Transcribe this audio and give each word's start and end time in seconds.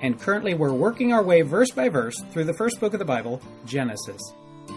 and 0.00 0.20
currently 0.20 0.54
we're 0.54 0.72
working 0.72 1.12
our 1.12 1.22
way 1.22 1.42
verse 1.42 1.70
by 1.70 1.88
verse 1.88 2.14
through 2.30 2.44
the 2.44 2.54
first 2.54 2.80
book 2.80 2.92
of 2.92 2.98
the 2.98 3.04
Bible, 3.04 3.40
Genesis. 3.66 4.20
A 4.68 4.72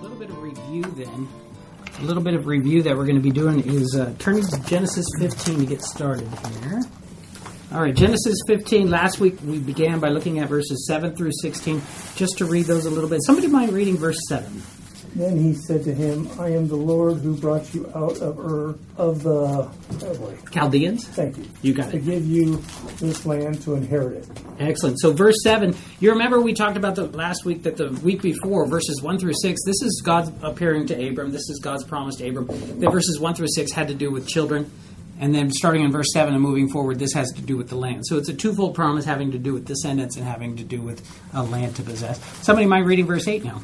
little 0.00 0.18
bit 0.18 0.30
of 0.30 0.42
review 0.42 0.82
then. 0.82 1.28
A 1.98 2.02
little 2.02 2.22
bit 2.22 2.34
of 2.34 2.46
review 2.46 2.82
that 2.82 2.96
we're 2.96 3.04
going 3.04 3.16
to 3.16 3.22
be 3.22 3.30
doing 3.30 3.60
is 3.60 3.96
uh, 3.96 4.12
turning 4.18 4.44
to 4.44 4.60
Genesis 4.64 5.06
15 5.20 5.60
to 5.60 5.66
get 5.66 5.82
started 5.82 6.28
here. 6.60 6.80
All 7.72 7.80
right, 7.80 7.94
Genesis 7.94 8.36
15. 8.48 8.90
Last 8.90 9.18
week 9.18 9.38
we 9.44 9.58
began 9.58 9.98
by 9.98 10.08
looking 10.08 10.40
at 10.40 10.48
verses 10.48 10.86
7 10.86 11.16
through 11.16 11.30
16. 11.40 11.80
Just 12.16 12.38
to 12.38 12.44
read 12.44 12.66
those 12.66 12.84
a 12.84 12.90
little 12.90 13.08
bit. 13.08 13.20
Somebody 13.24 13.46
mind 13.46 13.72
reading 13.72 13.96
verse 13.96 14.18
7? 14.28 14.62
Then 15.14 15.36
he 15.36 15.52
said 15.52 15.84
to 15.84 15.92
him, 15.94 16.26
I 16.40 16.48
am 16.54 16.68
the 16.68 16.76
Lord 16.76 17.18
who 17.18 17.36
brought 17.36 17.74
you 17.74 17.86
out 17.94 18.16
of 18.18 18.38
Ur 18.38 18.74
of 18.96 19.22
the 19.22 19.30
oh 19.30 20.14
boy, 20.18 20.34
Chaldeans? 20.50 21.06
thank 21.08 21.36
you. 21.36 21.44
You 21.60 21.74
got 21.74 21.90
To 21.90 21.98
it. 21.98 22.04
give 22.06 22.26
you 22.26 22.62
this 22.98 23.26
land 23.26 23.60
to 23.62 23.74
inherit 23.74 24.24
it. 24.24 24.28
Excellent. 24.58 24.98
So, 25.00 25.12
verse 25.12 25.36
7, 25.42 25.74
you 26.00 26.12
remember 26.12 26.40
we 26.40 26.54
talked 26.54 26.78
about 26.78 26.94
the 26.94 27.06
last 27.08 27.44
week 27.44 27.62
that 27.64 27.76
the 27.76 27.90
week 28.02 28.22
before, 28.22 28.66
verses 28.66 29.02
1 29.02 29.18
through 29.18 29.34
6, 29.34 29.60
this 29.66 29.82
is 29.82 30.02
God 30.04 30.32
appearing 30.42 30.86
to 30.86 31.08
Abram. 31.08 31.30
This 31.30 31.48
is 31.50 31.60
God's 31.62 31.84
promise 31.84 32.16
to 32.16 32.28
Abram. 32.28 32.46
That 32.80 32.90
verses 32.90 33.20
1 33.20 33.34
through 33.34 33.48
6 33.48 33.70
had 33.72 33.88
to 33.88 33.94
do 33.94 34.10
with 34.10 34.26
children. 34.26 34.70
And 35.20 35.34
then 35.34 35.50
starting 35.52 35.82
in 35.84 35.92
verse 35.92 36.10
7 36.14 36.32
and 36.32 36.42
moving 36.42 36.68
forward, 36.70 36.98
this 36.98 37.12
has 37.12 37.30
to 37.32 37.42
do 37.42 37.56
with 37.58 37.68
the 37.68 37.76
land. 37.76 38.06
So, 38.06 38.16
it's 38.16 38.30
a 38.30 38.34
twofold 38.34 38.74
promise 38.74 39.04
having 39.04 39.32
to 39.32 39.38
do 39.38 39.52
with 39.52 39.66
descendants 39.66 40.16
and 40.16 40.24
having 40.24 40.56
to 40.56 40.64
do 40.64 40.80
with 40.80 41.06
a 41.34 41.42
land 41.42 41.76
to 41.76 41.82
possess. 41.82 42.18
Somebody 42.42 42.66
mind 42.66 42.86
reading 42.86 43.04
verse 43.06 43.28
8 43.28 43.44
now? 43.44 43.60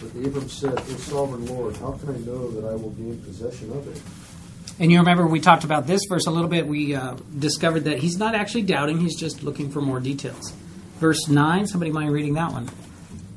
But 0.00 0.26
Abram 0.26 0.48
said, 0.48 0.78
O 0.78 0.82
sovereign 0.96 1.46
Lord, 1.46 1.76
how 1.78 1.92
can 1.92 2.10
I 2.10 2.18
know 2.18 2.50
that 2.50 2.64
I 2.64 2.74
will 2.74 2.90
gain 2.90 3.18
possession 3.22 3.70
of 3.70 3.88
it? 3.88 4.00
And 4.78 4.92
you 4.92 4.98
remember 4.98 5.26
we 5.26 5.40
talked 5.40 5.64
about 5.64 5.86
this 5.86 6.02
verse 6.08 6.26
a 6.26 6.30
little 6.30 6.50
bit. 6.50 6.66
We 6.66 6.94
uh, 6.94 7.16
discovered 7.38 7.84
that 7.84 7.98
he's 7.98 8.18
not 8.18 8.34
actually 8.34 8.62
doubting, 8.62 8.98
he's 8.98 9.18
just 9.18 9.42
looking 9.42 9.70
for 9.70 9.80
more 9.80 10.00
details. 10.00 10.52
Verse 10.98 11.28
9, 11.28 11.66
somebody 11.66 11.90
mind 11.90 12.12
reading 12.12 12.34
that 12.34 12.52
one? 12.52 12.68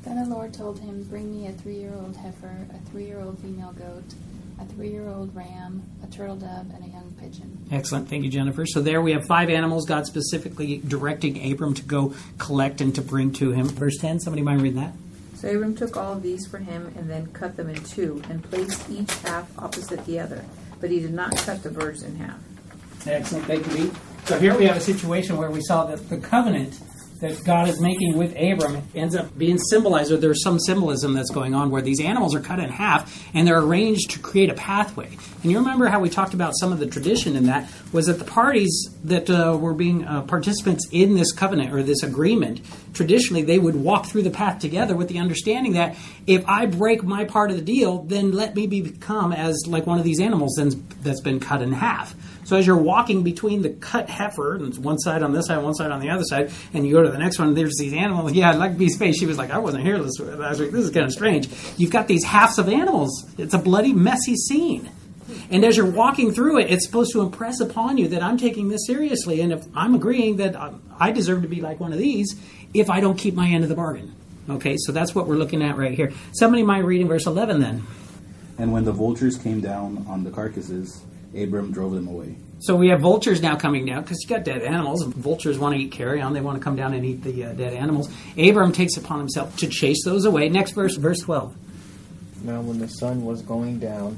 Then 0.04 0.18
the 0.18 0.36
Lord 0.36 0.54
told 0.54 0.80
him, 0.80 1.04
Bring 1.04 1.32
me 1.32 1.48
a 1.48 1.54
three 1.54 1.76
year 1.76 1.94
old 1.94 2.18
heifer, 2.18 2.68
a 2.74 2.90
three 2.90 3.06
year 3.06 3.20
old 3.22 3.40
female 3.40 3.74
goat, 3.74 4.04
a 4.60 4.66
three 4.66 4.90
year 4.90 5.08
old 5.08 5.34
ram, 5.36 5.84
a 6.04 6.08
turtle 6.08 6.36
dove, 6.36 6.72
and 6.74 6.84
a 6.84 6.88
young 6.88 7.14
pigeon. 7.20 7.58
Excellent. 7.72 8.10
Thank 8.10 8.24
you, 8.24 8.30
Jennifer. 8.30 8.66
So 8.66 8.82
there 8.82 9.02
we 9.02 9.12
have 9.12 9.26
five 9.26 9.50
animals 9.50 9.86
God 9.86 10.08
specifically 10.08 10.82
directing 10.86 11.52
Abram 11.52 11.74
to 11.76 11.84
go 11.84 12.14
collect 12.38 12.82
and 12.82 12.94
to 12.96 13.02
bring 13.02 13.32
to 13.34 13.52
him. 13.52 13.68
Verse 13.68 13.98
10, 13.98 14.20
somebody 14.20 14.42
mind 14.42 14.62
reading 14.62 14.82
that? 14.82 14.94
So 15.40 15.48
Abram 15.48 15.74
took 15.74 15.96
all 15.96 16.12
of 16.12 16.22
these 16.22 16.46
for 16.46 16.58
him 16.58 16.94
and 16.98 17.10
then 17.10 17.28
cut 17.28 17.56
them 17.56 17.70
in 17.70 17.82
two 17.86 18.22
and 18.30 18.44
placed 18.44 18.90
each 18.90 19.14
half 19.20 19.48
opposite 19.58 20.06
the 20.06 20.20
other. 20.20 20.44
But 20.82 20.92
he 20.92 21.00
did 21.00 21.14
not 21.14 21.34
cut 21.38 21.64
the 21.64 21.70
birds 21.70 22.04
in 22.04 22.18
half. 22.18 22.38
Excellent. 23.08 23.46
Thank 23.46 23.66
you, 23.68 23.86
Lee. 23.86 23.92
So 24.26 24.38
here 24.38 24.58
we 24.58 24.66
have 24.66 24.76
a 24.76 24.82
situation 24.82 25.38
where 25.38 25.50
we 25.50 25.62
saw 25.62 25.86
that 25.86 26.10
the 26.10 26.18
covenant 26.18 26.78
that 27.20 27.44
God 27.44 27.68
is 27.68 27.82
making 27.82 28.18
with 28.18 28.32
Abram 28.32 28.82
ends 28.96 29.16
up 29.16 29.38
being 29.38 29.58
symbolized, 29.58 30.12
or 30.12 30.18
there's 30.18 30.42
some 30.44 30.60
symbolism 30.60 31.14
that's 31.14 31.32
going 31.32 31.54
on 31.54 31.70
where 31.70 31.82
these 31.82 32.00
animals 32.00 32.34
are 32.34 32.40
cut 32.40 32.60
in 32.60 32.70
half 32.70 33.26
and 33.34 33.48
they're 33.48 33.60
arranged 33.60 34.12
to 34.12 34.20
create 34.20 34.50
a 34.50 34.54
pathway. 34.54 35.10
And 35.44 35.52
you 35.52 35.58
remember 35.60 35.88
how 35.88 36.00
we 36.00 36.10
talked 36.10 36.34
about 36.34 36.54
some 36.58 36.72
of 36.72 36.80
the 36.80 36.88
tradition 36.88 37.36
in 37.36 37.46
that 37.46 37.70
was 37.92 38.06
that 38.06 38.20
the 38.20 38.26
parties 38.26 38.90
that 39.04 39.30
uh, 39.30 39.58
were 39.60 39.74
being 39.74 40.06
uh, 40.06 40.22
participants 40.24 40.88
in 40.92 41.16
this 41.16 41.32
covenant 41.32 41.74
or 41.74 41.84
this 41.84 42.04
agreement, 42.04 42.62
traditionally 42.94 43.44
they 43.44 43.60
would 43.60 43.76
walk 43.76 44.06
through 44.06 44.24
the 44.24 44.30
path 44.30 44.60
together 44.60 44.96
with 44.96 45.10
the 45.10 45.20
understanding 45.20 45.74
that 45.74 45.98
if 46.26 46.48
I 46.48 46.66
break 46.66 47.04
my 47.04 47.26
part 47.26 47.52
of 47.52 47.58
the 47.58 47.64
deal, 47.64 48.04
then 48.04 48.32
let 48.32 48.56
me 48.56 48.68
become 48.68 49.34
as 49.34 49.66
like 49.68 49.86
one 49.86 49.98
of 49.98 50.06
these 50.06 50.22
animals 50.22 50.60
that's 51.02 51.22
been 51.22 51.40
cut 51.40 51.62
in 51.62 51.74
half. 51.74 52.16
So 52.50 52.56
as 52.56 52.66
you're 52.66 52.78
walking 52.78 53.22
between 53.22 53.62
the 53.62 53.70
cut 53.70 54.10
heifer, 54.10 54.56
and 54.56 54.76
one 54.80 54.98
side 54.98 55.22
on 55.22 55.34
this 55.34 55.46
side, 55.46 55.62
one 55.62 55.76
side 55.76 55.92
on 55.92 56.00
the 56.00 56.10
other 56.10 56.24
side, 56.24 56.52
and 56.74 56.84
you 56.84 56.96
go 56.96 57.04
to 57.04 57.12
the 57.12 57.20
next 57.20 57.38
one, 57.38 57.54
there's 57.54 57.76
these 57.78 57.94
animals. 57.94 58.34
Yeah, 58.34 58.50
I'd 58.50 58.56
like 58.56 58.72
to 58.72 58.78
be 58.80 58.90
space. 58.90 59.20
She 59.20 59.28
was 59.28 59.38
like, 59.38 59.52
I 59.52 59.60
wasn't 59.60 59.84
here 59.84 60.00
last 60.00 60.60
week. 60.60 60.72
This 60.72 60.86
is 60.86 60.90
kind 60.90 61.06
of 61.06 61.12
strange. 61.12 61.48
You've 61.78 61.92
got 61.92 62.08
these 62.08 62.24
halves 62.24 62.58
of 62.58 62.68
animals. 62.68 63.24
It's 63.38 63.54
a 63.54 63.60
bloody, 63.60 63.94
messy 63.94 64.36
scene. 64.36 64.90
And 65.52 65.64
as 65.64 65.78
you're 65.78 65.92
walking 65.92 66.32
through 66.32 66.58
it, 66.62 66.72
it's 66.72 66.88
supposed 66.88 67.12
to 67.12 67.22
impress 67.22 67.60
upon 67.60 68.00
you 68.00 68.08
that 68.08 68.24
I'm 68.24 68.40
taking 68.40 68.70
this 68.70 68.88
seriously, 68.88 69.42
and 69.42 69.54
if 69.54 69.64
I'm 69.76 69.94
agreeing 69.94 70.38
that 70.38 70.56
um, 70.56 70.82
I 71.00 71.12
deserve 71.12 71.44
to 71.44 71.48
be 71.48 71.62
like 71.62 71.80
one 71.80 71.94
of 71.94 72.00
these, 72.00 72.36
if 72.74 72.90
I 72.90 73.00
don't 73.00 73.16
keep 73.16 73.36
my 73.36 73.48
end 73.48 73.62
of 73.62 73.70
the 73.70 73.76
bargain. 73.76 74.16
Okay, 74.50 74.76
so 74.80 74.92
that's 74.92 75.14
what 75.14 75.28
we're 75.28 75.36
looking 75.36 75.62
at 75.62 75.78
right 75.78 75.94
here. 75.94 76.14
Somebody 76.32 76.64
mind 76.64 76.88
reading 76.88 77.08
verse 77.08 77.28
11 77.28 77.60
then. 77.60 77.84
And 78.58 78.74
when 78.74 78.86
the 78.86 78.92
vultures 78.92 79.38
came 79.38 79.62
down 79.62 80.04
on 80.10 80.24
the 80.24 80.32
carcasses, 80.32 81.04
Abram 81.38 81.72
drove 81.72 81.94
them 81.94 82.08
away. 82.08 82.36
So 82.60 82.76
we 82.76 82.90
have 82.90 83.02
vultures 83.02 83.42
now 83.42 83.56
coming 83.56 83.86
down 83.86 84.02
because 84.02 84.22
you 84.22 84.28
got 84.28 84.44
dead 84.44 84.62
animals. 84.64 85.04
Vultures 85.06 85.58
want 85.58 85.76
to 85.76 85.82
eat 85.82 85.92
carrion; 85.92 86.34
they 86.34 86.42
want 86.42 86.58
to 86.58 86.64
come 86.64 86.76
down 86.76 86.94
and 86.94 87.06
eat 87.06 87.24
the 87.24 87.46
uh, 87.46 87.54
dead 87.54 87.74
animals. 87.74 88.10
Abram 88.38 88.72
takes 88.72 88.98
upon 88.98 89.20
himself 89.20 89.56
to 89.58 89.68
chase 89.68 90.04
those 90.04 90.26
away. 90.26 90.50
Next 90.50 90.72
verse, 90.72 90.96
verse 90.98 91.20
twelve. 91.22 91.56
Now, 92.44 92.62
when 92.62 92.80
the 92.80 92.88
sun 92.88 93.24
was 93.24 93.42
going 93.42 93.80
down, 93.80 94.18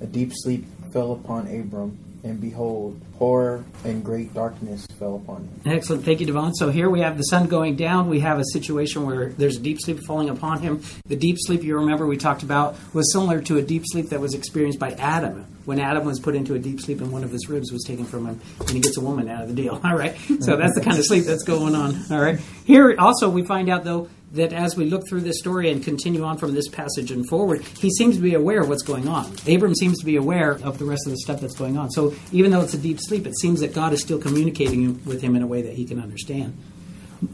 a 0.00 0.06
deep 0.06 0.32
sleep 0.34 0.64
fell 0.92 1.12
upon 1.12 1.48
Abram, 1.48 1.98
and 2.24 2.40
behold, 2.40 3.00
horror 3.18 3.64
and 3.84 4.04
great 4.04 4.32
darkness 4.32 4.86
fell 4.98 5.16
upon 5.16 5.42
him. 5.42 5.60
Excellent. 5.66 6.04
Thank 6.04 6.20
you, 6.20 6.26
Devon. 6.26 6.54
So 6.54 6.70
here 6.70 6.88
we 6.88 7.00
have 7.00 7.16
the 7.16 7.24
sun 7.24 7.48
going 7.48 7.76
down. 7.76 8.08
We 8.08 8.20
have 8.20 8.38
a 8.38 8.44
situation 8.52 9.04
where 9.04 9.30
there's 9.30 9.56
a 9.56 9.60
deep 9.60 9.80
sleep 9.80 10.00
falling 10.06 10.28
upon 10.28 10.60
him. 10.60 10.82
The 11.06 11.16
deep 11.16 11.36
sleep, 11.40 11.62
you 11.62 11.76
remember 11.76 12.06
we 12.06 12.16
talked 12.16 12.42
about, 12.42 12.76
was 12.94 13.12
similar 13.12 13.40
to 13.42 13.58
a 13.58 13.62
deep 13.62 13.82
sleep 13.86 14.10
that 14.10 14.20
was 14.20 14.34
experienced 14.34 14.78
by 14.78 14.92
Adam. 14.92 15.46
When 15.64 15.78
Adam 15.78 16.04
was 16.04 16.18
put 16.18 16.34
into 16.34 16.54
a 16.54 16.58
deep 16.58 16.80
sleep 16.80 17.00
and 17.00 17.12
one 17.12 17.22
of 17.22 17.30
his 17.30 17.48
ribs 17.48 17.70
was 17.72 17.84
taken 17.84 18.04
from 18.04 18.26
him, 18.26 18.40
and 18.60 18.70
he 18.70 18.80
gets 18.80 18.96
a 18.96 19.00
woman 19.00 19.28
out 19.28 19.42
of 19.42 19.48
the 19.48 19.54
deal. 19.54 19.80
All 19.84 19.96
right. 19.96 20.16
So 20.40 20.56
that's 20.56 20.74
the 20.74 20.80
kind 20.82 20.98
of 20.98 21.04
sleep 21.04 21.24
that's 21.24 21.44
going 21.44 21.74
on. 21.74 21.96
All 22.10 22.20
right. 22.20 22.40
Here 22.64 22.94
also 22.98 23.28
we 23.28 23.44
find 23.44 23.68
out, 23.68 23.84
though, 23.84 24.08
that 24.32 24.52
as 24.52 24.76
we 24.76 24.86
look 24.86 25.06
through 25.06 25.20
this 25.20 25.38
story 25.38 25.70
and 25.70 25.84
continue 25.84 26.24
on 26.24 26.38
from 26.38 26.54
this 26.54 26.68
passage 26.68 27.10
and 27.10 27.28
forward, 27.28 27.62
he 27.62 27.90
seems 27.90 28.16
to 28.16 28.22
be 28.22 28.34
aware 28.34 28.62
of 28.62 28.68
what's 28.68 28.82
going 28.82 29.06
on. 29.06 29.26
Abram 29.46 29.74
seems 29.74 29.98
to 29.98 30.06
be 30.06 30.16
aware 30.16 30.52
of 30.52 30.78
the 30.78 30.86
rest 30.86 31.06
of 31.06 31.12
the 31.12 31.18
stuff 31.18 31.40
that's 31.40 31.54
going 31.54 31.76
on. 31.76 31.90
So 31.90 32.14
even 32.32 32.50
though 32.50 32.62
it's 32.62 32.72
a 32.72 32.78
deep 32.78 32.98
sleep, 33.00 33.26
it 33.26 33.38
seems 33.38 33.60
that 33.60 33.74
God 33.74 33.92
is 33.92 34.00
still 34.00 34.18
communicating 34.18 35.04
with 35.04 35.20
him 35.20 35.36
in 35.36 35.42
a 35.42 35.46
way 35.46 35.62
that 35.62 35.74
he 35.74 35.84
can 35.84 36.00
understand. 36.00 36.56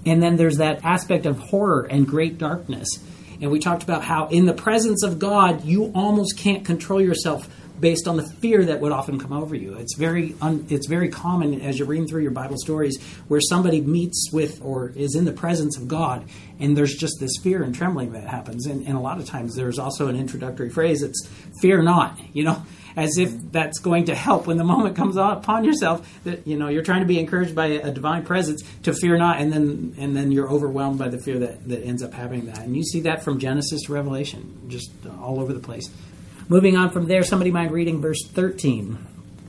And 0.04 0.22
then 0.22 0.36
there's 0.36 0.58
that 0.58 0.84
aspect 0.84 1.24
of 1.24 1.38
horror 1.38 1.86
and 1.88 2.06
great 2.06 2.36
darkness. 2.36 2.88
And 3.40 3.52
we 3.52 3.60
talked 3.60 3.84
about 3.84 4.02
how 4.02 4.26
in 4.26 4.46
the 4.46 4.52
presence 4.52 5.04
of 5.04 5.20
God, 5.20 5.64
you 5.64 5.92
almost 5.94 6.36
can't 6.36 6.64
control 6.64 7.00
yourself 7.00 7.48
based 7.80 8.08
on 8.08 8.16
the 8.16 8.22
fear 8.22 8.64
that 8.64 8.80
would 8.80 8.92
often 8.92 9.18
come 9.18 9.32
over 9.32 9.54
you. 9.54 9.74
It's 9.74 9.94
very 9.96 10.34
un, 10.40 10.66
it's 10.68 10.86
very 10.86 11.08
common 11.08 11.60
as 11.60 11.78
you're 11.78 11.88
reading 11.88 12.06
through 12.06 12.22
your 12.22 12.30
Bible 12.30 12.56
stories 12.58 13.00
where 13.28 13.40
somebody 13.40 13.80
meets 13.80 14.30
with 14.32 14.60
or 14.62 14.90
is 14.90 15.14
in 15.14 15.24
the 15.24 15.32
presence 15.32 15.76
of 15.76 15.88
God, 15.88 16.28
and 16.58 16.76
there's 16.76 16.94
just 16.94 17.18
this 17.20 17.32
fear 17.42 17.62
and 17.62 17.74
trembling 17.74 18.12
that 18.12 18.26
happens. 18.26 18.66
And, 18.66 18.86
and 18.86 18.96
a 18.96 19.00
lot 19.00 19.18
of 19.18 19.26
times 19.26 19.54
there's 19.54 19.78
also 19.78 20.08
an 20.08 20.16
introductory 20.16 20.70
phrase. 20.70 21.02
It's 21.02 21.28
"fear 21.60 21.82
not," 21.82 22.18
you 22.32 22.44
know, 22.44 22.62
as 22.96 23.16
if 23.16 23.32
that's 23.52 23.78
going 23.78 24.06
to 24.06 24.14
help 24.14 24.46
when 24.46 24.56
the 24.56 24.64
moment 24.64 24.96
comes 24.96 25.16
upon 25.16 25.64
yourself 25.64 26.06
that 26.24 26.46
you 26.46 26.56
know 26.56 26.68
you're 26.68 26.82
trying 26.82 27.00
to 27.00 27.06
be 27.06 27.18
encouraged 27.18 27.54
by 27.54 27.66
a 27.66 27.92
divine 27.92 28.24
presence 28.24 28.62
to 28.82 28.92
fear 28.92 29.16
not, 29.16 29.40
and 29.40 29.52
then 29.52 29.94
and 29.98 30.16
then 30.16 30.32
you're 30.32 30.50
overwhelmed 30.50 30.98
by 30.98 31.08
the 31.08 31.18
fear 31.18 31.38
that 31.38 31.68
that 31.68 31.82
ends 31.84 32.02
up 32.02 32.12
happening 32.12 32.46
that. 32.46 32.60
And 32.60 32.76
you 32.76 32.82
see 32.82 33.00
that 33.02 33.22
from 33.22 33.38
Genesis 33.38 33.82
to 33.82 33.92
Revelation, 33.92 34.66
just 34.68 34.90
all 35.20 35.40
over 35.40 35.52
the 35.52 35.60
place. 35.60 35.88
Moving 36.50 36.78
on 36.78 36.88
from 36.88 37.08
there, 37.08 37.22
somebody 37.24 37.50
mind 37.50 37.72
reading 37.72 38.00
verse 38.00 38.26
13. 38.26 38.96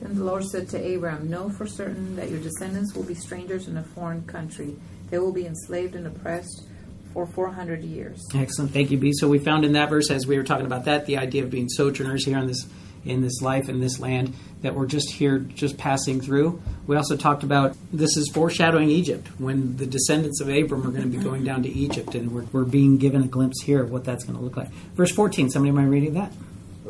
Then 0.02 0.16
the 0.16 0.22
Lord 0.22 0.44
said 0.44 0.68
to 0.68 0.94
Abram, 0.94 1.30
Know 1.30 1.48
for 1.48 1.66
certain 1.66 2.14
that 2.16 2.30
your 2.30 2.40
descendants 2.40 2.94
will 2.94 3.04
be 3.04 3.14
strangers 3.14 3.68
in 3.68 3.78
a 3.78 3.82
foreign 3.82 4.22
country. 4.24 4.76
They 5.08 5.18
will 5.18 5.32
be 5.32 5.46
enslaved 5.46 5.94
and 5.94 6.06
oppressed 6.06 6.66
for 7.14 7.26
400 7.26 7.82
years. 7.82 8.22
Excellent. 8.34 8.72
Thank 8.72 8.90
you, 8.90 8.98
B. 8.98 9.12
So 9.14 9.28
we 9.28 9.38
found 9.38 9.64
in 9.64 9.72
that 9.72 9.88
verse, 9.88 10.10
as 10.10 10.26
we 10.26 10.36
were 10.36 10.44
talking 10.44 10.66
about 10.66 10.84
that, 10.84 11.06
the 11.06 11.16
idea 11.16 11.42
of 11.42 11.50
being 11.50 11.70
sojourners 11.70 12.26
here 12.26 12.36
in 12.36 12.46
this 12.46 12.68
in 13.02 13.22
this 13.22 13.40
life 13.40 13.70
in 13.70 13.80
this 13.80 13.98
land 13.98 14.34
that 14.60 14.74
we're 14.74 14.84
just 14.84 15.10
here 15.10 15.38
just 15.38 15.78
passing 15.78 16.20
through 16.20 16.60
we 16.86 16.94
also 16.96 17.16
talked 17.16 17.42
about 17.42 17.74
this 17.94 18.14
is 18.18 18.28
foreshadowing 18.28 18.90
egypt 18.90 19.26
when 19.38 19.74
the 19.78 19.86
descendants 19.86 20.38
of 20.42 20.50
abram 20.50 20.86
are 20.86 20.90
going 20.90 21.10
to 21.10 21.16
be 21.16 21.16
going 21.16 21.42
down 21.42 21.62
to 21.62 21.70
egypt 21.70 22.14
and 22.14 22.30
we're, 22.30 22.44
we're 22.52 22.62
being 22.66 22.98
given 22.98 23.22
a 23.22 23.26
glimpse 23.26 23.62
here 23.62 23.82
of 23.82 23.90
what 23.90 24.04
that's 24.04 24.24
going 24.24 24.36
to 24.36 24.44
look 24.44 24.54
like 24.54 24.70
verse 24.94 25.10
14 25.12 25.48
somebody 25.48 25.72
mind 25.72 25.90
reading 25.90 26.12
that 26.12 26.30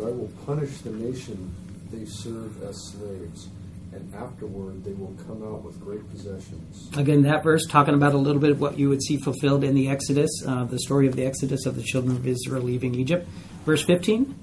But 0.00 0.08
I 0.08 0.12
will 0.12 0.31
punish 0.47 0.79
the 0.79 0.91
nation 0.93 1.55
they 1.93 2.06
serve 2.06 2.62
as 2.62 2.76
slaves, 2.93 3.49
and 3.93 4.14
afterward 4.14 4.82
they 4.82 4.93
will 4.93 5.14
come 5.26 5.43
out 5.43 5.62
with 5.62 5.79
great 5.81 6.08
possessions. 6.11 6.88
Again, 6.97 7.23
that 7.23 7.43
verse 7.43 7.67
talking 7.67 7.93
about 7.94 8.14
a 8.14 8.19
little 8.19 8.41
bit 8.41 8.50
of 8.50 8.61
what 8.61 8.79
you 8.79 8.88
would 8.88 9.02
see 9.02 9.19
fulfilled 9.19 9.62
in 9.62 9.75
the 9.75 9.88
Exodus, 9.88 10.31
uh, 10.47 10.64
the 10.64 10.79
story 10.79 11.06
of 11.06 11.17
the 11.17 11.26
Exodus 11.26 11.67
of 11.67 11.76
the 11.76 11.82
children 11.82 12.17
of 12.17 12.26
Israel 12.26 12.62
leaving 12.62 12.94
Egypt. 12.94 13.29
Verse 13.67 13.82
15. 13.85 14.35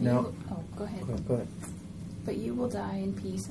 Now, 0.00 0.32
Oh, 0.50 0.64
go 0.76 0.84
ahead. 0.84 1.06
go 1.06 1.14
go 1.18 1.34
ahead. 1.34 1.48
But 2.24 2.38
you 2.38 2.54
will 2.54 2.68
die 2.68 2.96
in 2.96 3.12
peace 3.14 3.48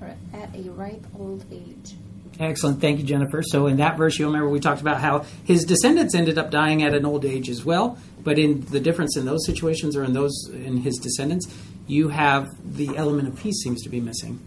at, 0.00 0.16
at 0.32 0.54
a 0.56 0.70
ripe 0.70 1.06
old 1.18 1.44
age. 1.52 1.96
Excellent. 2.38 2.80
Thank 2.80 2.98
you, 2.98 3.04
Jennifer. 3.04 3.42
So, 3.42 3.66
in 3.66 3.78
that 3.78 3.96
verse, 3.96 4.18
you'll 4.18 4.30
remember 4.30 4.50
we 4.50 4.60
talked 4.60 4.80
about 4.80 5.00
how 5.00 5.24
his 5.44 5.64
descendants 5.64 6.14
ended 6.14 6.38
up 6.38 6.50
dying 6.50 6.82
at 6.82 6.94
an 6.94 7.06
old 7.06 7.24
age 7.24 7.48
as 7.48 7.64
well. 7.64 7.98
But 8.22 8.38
in 8.38 8.60
the 8.66 8.80
difference 8.80 9.16
in 9.16 9.24
those 9.24 9.46
situations 9.46 9.96
or 9.96 10.04
in 10.04 10.12
those 10.12 10.48
in 10.52 10.78
his 10.78 10.96
descendants, 10.96 11.46
you 11.86 12.08
have 12.08 12.48
the 12.76 12.96
element 12.96 13.28
of 13.28 13.36
peace 13.36 13.62
seems 13.62 13.82
to 13.82 13.88
be 13.88 14.00
missing. 14.00 14.40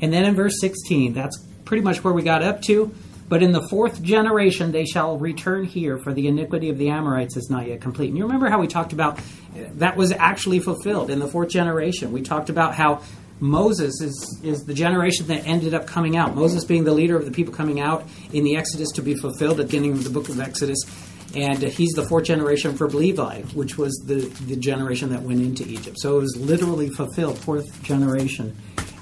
And 0.00 0.12
then 0.12 0.24
in 0.24 0.34
verse 0.34 0.60
16, 0.60 1.12
that's 1.12 1.38
pretty 1.64 1.82
much 1.82 2.02
where 2.02 2.14
we 2.14 2.22
got 2.22 2.42
up 2.42 2.62
to. 2.62 2.94
But 3.28 3.44
in 3.44 3.52
the 3.52 3.62
fourth 3.68 4.02
generation, 4.02 4.72
they 4.72 4.84
shall 4.84 5.16
return 5.16 5.64
here, 5.64 5.98
for 5.98 6.12
the 6.12 6.26
iniquity 6.26 6.68
of 6.68 6.78
the 6.78 6.88
Amorites 6.88 7.36
is 7.36 7.48
not 7.48 7.68
yet 7.68 7.80
complete. 7.80 8.08
And 8.08 8.18
you 8.18 8.24
remember 8.24 8.48
how 8.48 8.58
we 8.58 8.66
talked 8.66 8.92
about 8.92 9.20
that 9.54 9.96
was 9.96 10.10
actually 10.10 10.58
fulfilled 10.58 11.10
in 11.10 11.20
the 11.20 11.28
fourth 11.28 11.48
generation. 11.48 12.10
We 12.10 12.22
talked 12.22 12.50
about 12.50 12.74
how 12.74 13.02
Moses 13.40 14.00
is, 14.00 14.40
is 14.42 14.64
the 14.64 14.74
generation 14.74 15.26
that 15.28 15.46
ended 15.46 15.74
up 15.74 15.86
coming 15.86 16.16
out. 16.16 16.34
Moses 16.34 16.64
being 16.64 16.84
the 16.84 16.92
leader 16.92 17.16
of 17.16 17.24
the 17.24 17.30
people 17.30 17.52
coming 17.52 17.80
out 17.80 18.06
in 18.32 18.44
the 18.44 18.56
Exodus 18.56 18.90
to 18.92 19.02
be 19.02 19.14
fulfilled 19.14 19.52
at 19.52 19.56
the 19.56 19.64
beginning 19.64 19.92
of 19.92 20.04
the 20.04 20.10
book 20.10 20.28
of 20.28 20.38
Exodus. 20.38 20.78
And 21.34 21.62
he's 21.62 21.92
the 21.92 22.04
fourth 22.06 22.24
generation 22.24 22.76
for 22.76 22.88
Levi, 22.88 23.42
which 23.54 23.78
was 23.78 23.94
the, 24.04 24.20
the 24.46 24.56
generation 24.56 25.10
that 25.10 25.22
went 25.22 25.40
into 25.40 25.66
Egypt. 25.66 25.98
So 26.00 26.18
it 26.18 26.20
was 26.20 26.36
literally 26.36 26.90
fulfilled, 26.90 27.38
fourth 27.38 27.82
generation. 27.82 28.56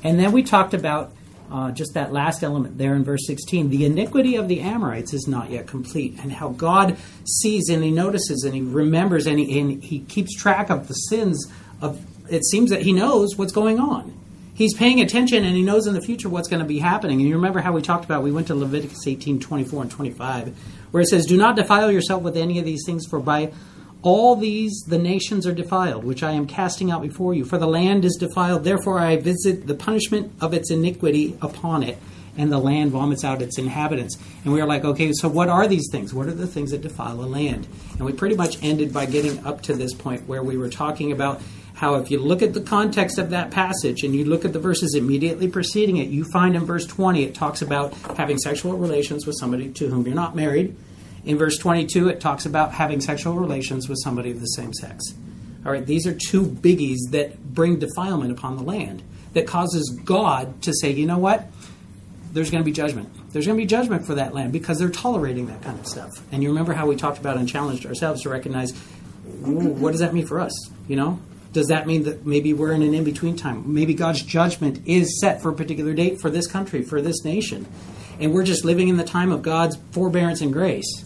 And 0.04 0.18
then 0.18 0.32
we 0.32 0.42
talked 0.42 0.74
about 0.74 1.12
uh, 1.50 1.70
just 1.70 1.94
that 1.94 2.12
last 2.12 2.42
element 2.42 2.76
there 2.76 2.94
in 2.94 3.04
verse 3.04 3.26
16 3.26 3.70
the 3.70 3.86
iniquity 3.86 4.36
of 4.36 4.48
the 4.48 4.60
Amorites 4.60 5.14
is 5.14 5.26
not 5.26 5.50
yet 5.50 5.66
complete, 5.66 6.18
and 6.22 6.30
how 6.30 6.50
God 6.50 6.98
sees 7.24 7.70
and 7.70 7.82
he 7.82 7.90
notices 7.90 8.44
and 8.44 8.54
he 8.54 8.60
remembers 8.60 9.26
and 9.26 9.38
he, 9.38 9.58
and 9.58 9.82
he 9.82 10.00
keeps 10.00 10.34
track 10.34 10.68
of 10.68 10.88
the 10.88 10.94
sins 10.94 11.50
of 11.80 12.04
it 12.30 12.44
seems 12.44 12.68
that 12.68 12.82
he 12.82 12.92
knows 12.92 13.36
what's 13.36 13.52
going 13.52 13.80
on. 13.80 14.14
He's 14.58 14.74
paying 14.74 15.00
attention 15.00 15.44
and 15.44 15.54
he 15.54 15.62
knows 15.62 15.86
in 15.86 15.94
the 15.94 16.00
future 16.00 16.28
what's 16.28 16.48
going 16.48 16.58
to 16.58 16.66
be 16.66 16.80
happening. 16.80 17.20
And 17.20 17.28
you 17.28 17.36
remember 17.36 17.60
how 17.60 17.70
we 17.70 17.80
talked 17.80 18.04
about, 18.04 18.24
we 18.24 18.32
went 18.32 18.48
to 18.48 18.56
Leviticus 18.56 19.06
18 19.06 19.38
24 19.38 19.82
and 19.82 19.90
25, 19.90 20.58
where 20.90 21.00
it 21.00 21.06
says, 21.06 21.26
Do 21.26 21.36
not 21.36 21.54
defile 21.54 21.92
yourself 21.92 22.24
with 22.24 22.36
any 22.36 22.58
of 22.58 22.64
these 22.64 22.82
things, 22.84 23.06
for 23.06 23.20
by 23.20 23.52
all 24.02 24.34
these 24.34 24.82
the 24.88 24.98
nations 24.98 25.46
are 25.46 25.52
defiled, 25.52 26.02
which 26.02 26.24
I 26.24 26.32
am 26.32 26.48
casting 26.48 26.90
out 26.90 27.02
before 27.02 27.34
you. 27.34 27.44
For 27.44 27.56
the 27.56 27.68
land 27.68 28.04
is 28.04 28.16
defiled, 28.16 28.64
therefore 28.64 28.98
I 28.98 29.16
visit 29.18 29.68
the 29.68 29.76
punishment 29.76 30.32
of 30.40 30.52
its 30.52 30.72
iniquity 30.72 31.38
upon 31.40 31.84
it, 31.84 31.96
and 32.36 32.50
the 32.50 32.58
land 32.58 32.90
vomits 32.90 33.22
out 33.22 33.40
its 33.40 33.58
inhabitants. 33.58 34.18
And 34.42 34.52
we 34.52 34.60
are 34.60 34.66
like, 34.66 34.84
okay, 34.84 35.12
so 35.12 35.28
what 35.28 35.48
are 35.48 35.68
these 35.68 35.86
things? 35.92 36.12
What 36.12 36.26
are 36.26 36.34
the 36.34 36.48
things 36.48 36.72
that 36.72 36.80
defile 36.80 37.20
a 37.20 37.26
land? 37.26 37.68
And 37.92 38.00
we 38.00 38.12
pretty 38.12 38.34
much 38.34 38.60
ended 38.60 38.92
by 38.92 39.06
getting 39.06 39.38
up 39.46 39.62
to 39.62 39.74
this 39.74 39.94
point 39.94 40.26
where 40.26 40.42
we 40.42 40.56
were 40.56 40.68
talking 40.68 41.12
about 41.12 41.40
how 41.78 41.94
if 41.94 42.10
you 42.10 42.18
look 42.18 42.42
at 42.42 42.54
the 42.54 42.60
context 42.60 43.18
of 43.18 43.30
that 43.30 43.52
passage 43.52 44.02
and 44.02 44.12
you 44.12 44.24
look 44.24 44.44
at 44.44 44.52
the 44.52 44.58
verses 44.58 44.96
immediately 44.96 45.46
preceding 45.46 45.98
it, 45.98 46.08
you 46.08 46.24
find 46.24 46.56
in 46.56 46.64
verse 46.64 46.84
20 46.84 47.22
it 47.22 47.36
talks 47.36 47.62
about 47.62 47.94
having 48.16 48.36
sexual 48.36 48.76
relations 48.76 49.24
with 49.28 49.36
somebody 49.38 49.68
to 49.70 49.86
whom 49.86 50.04
you're 50.04 50.12
not 50.12 50.34
married. 50.34 50.74
In 51.24 51.38
verse 51.38 51.56
22, 51.56 52.08
it 52.08 52.20
talks 52.20 52.46
about 52.46 52.72
having 52.72 53.00
sexual 53.00 53.34
relations 53.34 53.88
with 53.88 53.98
somebody 54.02 54.32
of 54.32 54.40
the 54.40 54.46
same 54.46 54.74
sex. 54.74 55.04
All 55.64 55.70
right, 55.70 55.86
these 55.86 56.04
are 56.04 56.14
two 56.14 56.42
biggies 56.42 56.98
that 57.10 57.44
bring 57.54 57.78
defilement 57.78 58.32
upon 58.32 58.56
the 58.56 58.64
land, 58.64 59.04
that 59.34 59.46
causes 59.46 59.96
God 60.04 60.60
to 60.62 60.72
say, 60.74 60.90
you 60.90 61.06
know 61.06 61.18
what? 61.18 61.46
There's 62.32 62.50
going 62.50 62.62
to 62.62 62.66
be 62.66 62.72
judgment. 62.72 63.08
There's 63.30 63.46
going 63.46 63.56
to 63.56 63.62
be 63.62 63.68
judgment 63.68 64.04
for 64.04 64.16
that 64.16 64.34
land 64.34 64.52
because 64.52 64.80
they're 64.80 64.90
tolerating 64.90 65.46
that 65.46 65.62
kind 65.62 65.78
of 65.78 65.86
stuff. 65.86 66.10
And 66.32 66.42
you 66.42 66.48
remember 66.48 66.72
how 66.72 66.88
we 66.88 66.96
talked 66.96 67.18
about 67.18 67.36
and 67.36 67.48
challenged 67.48 67.86
ourselves 67.86 68.22
to 68.22 68.30
recognize 68.30 68.76
what 69.22 69.92
does 69.92 70.00
that 70.00 70.12
mean 70.12 70.26
for 70.26 70.40
us? 70.40 70.52
You 70.88 70.96
know, 70.96 71.20
does 71.52 71.68
that 71.68 71.86
mean 71.86 72.04
that 72.04 72.26
maybe 72.26 72.52
we're 72.52 72.72
in 72.72 72.82
an 72.82 72.94
in 72.94 73.04
between 73.04 73.36
time? 73.36 73.72
Maybe 73.72 73.94
God's 73.94 74.22
judgment 74.22 74.86
is 74.86 75.20
set 75.20 75.42
for 75.42 75.50
a 75.50 75.54
particular 75.54 75.94
date 75.94 76.20
for 76.20 76.30
this 76.30 76.46
country, 76.46 76.82
for 76.82 77.00
this 77.00 77.24
nation, 77.24 77.66
and 78.20 78.32
we're 78.32 78.44
just 78.44 78.64
living 78.64 78.88
in 78.88 78.96
the 78.96 79.04
time 79.04 79.32
of 79.32 79.42
God's 79.42 79.76
forbearance 79.92 80.40
and 80.40 80.52
grace. 80.52 81.04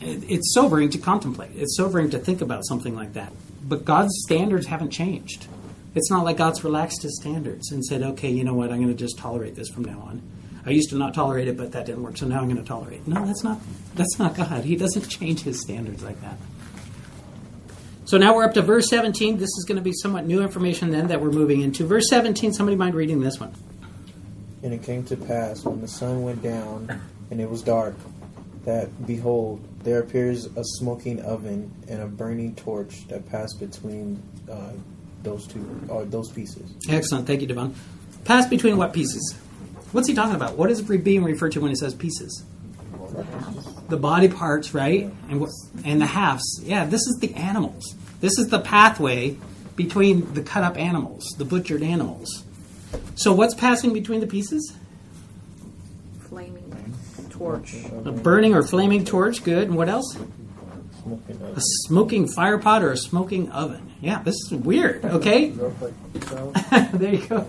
It's 0.00 0.52
sobering 0.52 0.90
to 0.90 0.98
contemplate. 0.98 1.52
It's 1.54 1.76
sobering 1.76 2.10
to 2.10 2.18
think 2.18 2.40
about 2.40 2.66
something 2.66 2.96
like 2.96 3.12
that. 3.12 3.32
But 3.62 3.84
God's 3.84 4.12
standards 4.24 4.66
haven't 4.66 4.90
changed. 4.90 5.46
It's 5.94 6.10
not 6.10 6.24
like 6.24 6.38
God's 6.38 6.64
relaxed 6.64 7.02
his 7.02 7.20
standards 7.20 7.70
and 7.70 7.84
said, 7.84 8.02
okay, 8.02 8.30
you 8.30 8.44
know 8.44 8.54
what, 8.54 8.70
I'm 8.70 8.82
going 8.82 8.88
to 8.88 8.94
just 8.94 9.18
tolerate 9.18 9.54
this 9.54 9.68
from 9.68 9.84
now 9.84 10.00
on. 10.00 10.22
I 10.64 10.70
used 10.70 10.90
to 10.90 10.96
not 10.96 11.14
tolerate 11.14 11.48
it, 11.48 11.56
but 11.56 11.72
that 11.72 11.86
didn't 11.86 12.02
work, 12.02 12.16
so 12.16 12.26
now 12.26 12.40
I'm 12.40 12.44
going 12.44 12.56
to 12.56 12.64
tolerate. 12.64 13.06
No, 13.06 13.24
that's 13.26 13.42
not 13.42 13.60
that's 13.94 14.18
not 14.18 14.36
God. 14.36 14.64
He 14.64 14.76
doesn't 14.76 15.08
change 15.08 15.42
his 15.42 15.60
standards 15.60 16.02
like 16.02 16.20
that. 16.20 16.36
So 18.04 18.18
now 18.18 18.34
we're 18.34 18.44
up 18.44 18.54
to 18.54 18.62
verse 18.62 18.88
17. 18.88 19.38
This 19.38 19.50
is 19.58 19.64
going 19.66 19.76
to 19.76 19.82
be 19.82 19.92
somewhat 19.92 20.26
new 20.26 20.42
information 20.42 20.90
then 20.90 21.06
that 21.08 21.20
we're 21.20 21.30
moving 21.30 21.60
into. 21.60 21.86
Verse 21.86 22.08
17, 22.08 22.52
somebody 22.52 22.76
mind 22.76 22.94
reading 22.94 23.20
this 23.20 23.38
one? 23.38 23.54
And 24.62 24.72
it 24.72 24.82
came 24.82 25.04
to 25.04 25.16
pass 25.16 25.64
when 25.64 25.80
the 25.80 25.88
sun 25.88 26.22
went 26.22 26.42
down 26.42 27.00
and 27.30 27.40
it 27.40 27.48
was 27.48 27.62
dark, 27.62 27.94
that 28.64 29.06
behold, 29.06 29.66
there 29.82 30.00
appears 30.00 30.46
a 30.56 30.64
smoking 30.64 31.20
oven 31.22 31.72
and 31.88 32.02
a 32.02 32.06
burning 32.06 32.54
torch 32.54 33.06
that 33.08 33.28
passed 33.30 33.58
between 33.58 34.22
uh, 34.50 34.72
those 35.22 35.46
two 35.46 35.80
or 35.88 36.04
those 36.04 36.30
pieces. 36.30 36.74
Excellent. 36.88 37.26
Thank 37.26 37.40
you, 37.40 37.46
Devon. 37.46 37.74
Pass 38.24 38.46
between 38.46 38.76
what 38.76 38.92
pieces? 38.92 39.36
What's 39.92 40.08
he 40.08 40.14
talking 40.14 40.36
about? 40.36 40.56
What 40.56 40.70
is 40.70 40.80
it 40.80 41.04
being 41.04 41.24
referred 41.24 41.52
to 41.52 41.60
when 41.60 41.70
he 41.70 41.76
says 41.76 41.94
pieces? 41.94 42.44
The 43.92 43.98
body 43.98 44.28
parts, 44.28 44.72
right? 44.72 45.12
And 45.28 45.38
what, 45.38 45.50
and 45.84 46.00
the 46.00 46.06
halves. 46.06 46.62
Yeah, 46.64 46.86
this 46.86 47.02
is 47.02 47.18
the 47.20 47.34
animals. 47.34 47.94
This 48.22 48.38
is 48.38 48.48
the 48.48 48.58
pathway 48.58 49.36
between 49.76 50.32
the 50.32 50.40
cut 50.40 50.64
up 50.64 50.78
animals, 50.78 51.26
the 51.36 51.44
butchered 51.44 51.82
animals. 51.82 52.42
So 53.16 53.34
what's 53.34 53.52
passing 53.54 53.92
between 53.92 54.20
the 54.20 54.26
pieces? 54.26 54.74
Flaming 56.22 56.94
torch. 57.28 57.74
A 58.06 58.12
burning 58.12 58.54
or 58.54 58.62
flaming 58.62 59.04
torch, 59.04 59.44
good. 59.44 59.68
And 59.68 59.76
what 59.76 59.90
else? 59.90 60.16
A 61.54 61.60
smoking 61.60 62.26
fire 62.26 62.56
pot 62.56 62.82
or 62.82 62.92
a 62.92 62.96
smoking 62.96 63.50
oven. 63.50 63.92
Yeah, 64.00 64.22
this 64.22 64.36
is 64.46 64.52
weird, 64.52 65.04
okay? 65.04 65.48
Is 65.48 65.58
that 65.58 65.82
like 65.82 66.24
sound? 66.70 66.98
there 66.98 67.12
you 67.12 67.26
go. 67.26 67.46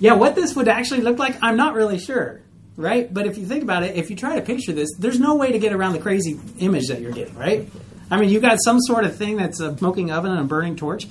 Yeah, 0.00 0.14
what 0.14 0.36
this 0.36 0.56
would 0.56 0.68
actually 0.68 1.02
look 1.02 1.18
like, 1.18 1.36
I'm 1.42 1.58
not 1.58 1.74
really 1.74 1.98
sure, 1.98 2.40
right? 2.76 3.12
But 3.12 3.26
if 3.26 3.38
you 3.38 3.46
think 3.46 3.62
about 3.62 3.82
it, 3.82 3.96
if 3.96 4.10
you 4.10 4.16
try 4.16 4.36
to 4.36 4.42
picture 4.42 4.72
this, 4.72 4.94
there's 4.98 5.18
no 5.18 5.34
way 5.34 5.52
to 5.52 5.58
get 5.58 5.72
around 5.72 5.94
the 5.94 5.98
crazy 5.98 6.38
image 6.58 6.88
that 6.88 7.00
you're 7.00 7.12
getting, 7.12 7.34
right? 7.36 7.68
I 8.10 8.20
mean, 8.20 8.30
you 8.30 8.40
got 8.40 8.58
some 8.62 8.80
sort 8.80 9.04
of 9.04 9.16
thing 9.16 9.36
that's 9.36 9.60
a 9.60 9.76
smoking 9.76 10.10
oven 10.10 10.30
and 10.30 10.40
a 10.40 10.44
burning 10.44 10.76
torch. 10.76 11.08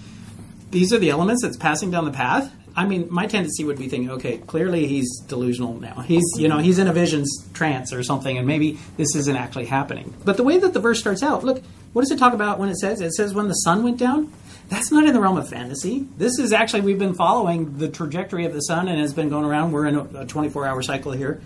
These 0.71 0.93
are 0.93 0.97
the 0.97 1.09
elements 1.09 1.41
that's 1.41 1.57
passing 1.57 1.91
down 1.91 2.05
the 2.05 2.11
path. 2.11 2.51
I 2.77 2.85
mean, 2.85 3.07
my 3.09 3.25
tendency 3.25 3.63
would 3.63 3.77
be 3.77 3.87
thinking, 3.87 4.11
okay, 4.11 4.37
clearly 4.39 4.85
he's 4.85 5.19
delusional 5.27 5.79
now. 5.79 6.01
He's, 6.01 6.25
you 6.37 6.49
know, 6.49 6.57
he's 6.57 6.77
in 6.77 6.87
a 6.87 6.93
visions 6.93 7.47
trance 7.53 7.93
or 7.93 8.03
something, 8.03 8.37
and 8.37 8.45
maybe 8.45 8.77
this 8.97 9.15
isn't 9.15 9.35
actually 9.35 9.65
happening. 9.65 10.13
But 10.25 10.35
the 10.35 10.43
way 10.43 10.57
that 10.57 10.73
the 10.73 10.81
verse 10.81 10.99
starts 10.99 11.23
out, 11.23 11.45
look, 11.45 11.63
what 11.93 12.01
does 12.01 12.11
it 12.11 12.19
talk 12.19 12.33
about 12.33 12.59
when 12.59 12.67
it 12.67 12.75
says? 12.75 12.99
It 12.99 13.13
says 13.13 13.33
when 13.33 13.47
the 13.47 13.53
sun 13.53 13.83
went 13.83 13.97
down. 13.97 14.33
That's 14.67 14.91
not 14.91 15.05
in 15.05 15.13
the 15.13 15.19
realm 15.19 15.37
of 15.37 15.47
fantasy. 15.47 16.07
This 16.17 16.39
is 16.39 16.51
actually 16.53 16.81
we've 16.81 16.99
been 16.99 17.13
following 17.13 17.77
the 17.77 17.87
trajectory 17.87 18.45
of 18.45 18.53
the 18.53 18.61
sun 18.61 18.87
and 18.87 18.99
has 18.99 19.13
been 19.13 19.29
going 19.29 19.45
around. 19.45 19.71
We're 19.71 19.85
in 19.85 19.95
a 19.95 20.25
24 20.25 20.65
hour 20.65 20.81
cycle 20.81 21.11
here. 21.11 21.41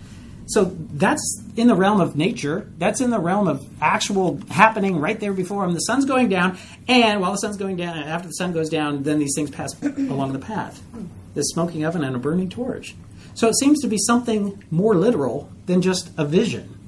So 0.46 0.64
that's 0.64 1.42
in 1.56 1.68
the 1.68 1.76
realm 1.76 2.00
of 2.00 2.16
nature. 2.16 2.68
That's 2.76 3.00
in 3.00 3.10
the 3.10 3.20
realm 3.20 3.46
of 3.46 3.64
actual 3.80 4.40
happening 4.50 4.98
right 4.98 5.20
there 5.20 5.32
before 5.32 5.64
him. 5.64 5.74
The 5.74 5.80
sun's 5.80 6.06
going 6.06 6.28
down, 6.28 6.58
and 6.88 7.20
while 7.20 7.30
the 7.30 7.38
sun's 7.38 7.56
going 7.56 7.76
down, 7.76 7.96
after 7.96 8.26
the 8.26 8.34
sun 8.34 8.52
goes 8.52 8.68
down, 8.68 9.04
then 9.04 9.20
these 9.20 9.32
things 9.36 9.50
pass 9.50 9.80
along 9.80 10.32
the 10.32 10.40
path. 10.40 10.82
This 11.34 11.50
smoking 11.50 11.84
oven 11.84 12.02
and 12.02 12.16
a 12.16 12.18
burning 12.18 12.48
torch. 12.48 12.96
So 13.34 13.46
it 13.46 13.56
seems 13.58 13.80
to 13.82 13.86
be 13.86 13.96
something 13.96 14.64
more 14.72 14.96
literal 14.96 15.48
than 15.66 15.82
just 15.82 16.10
a 16.18 16.24
vision. 16.24 16.79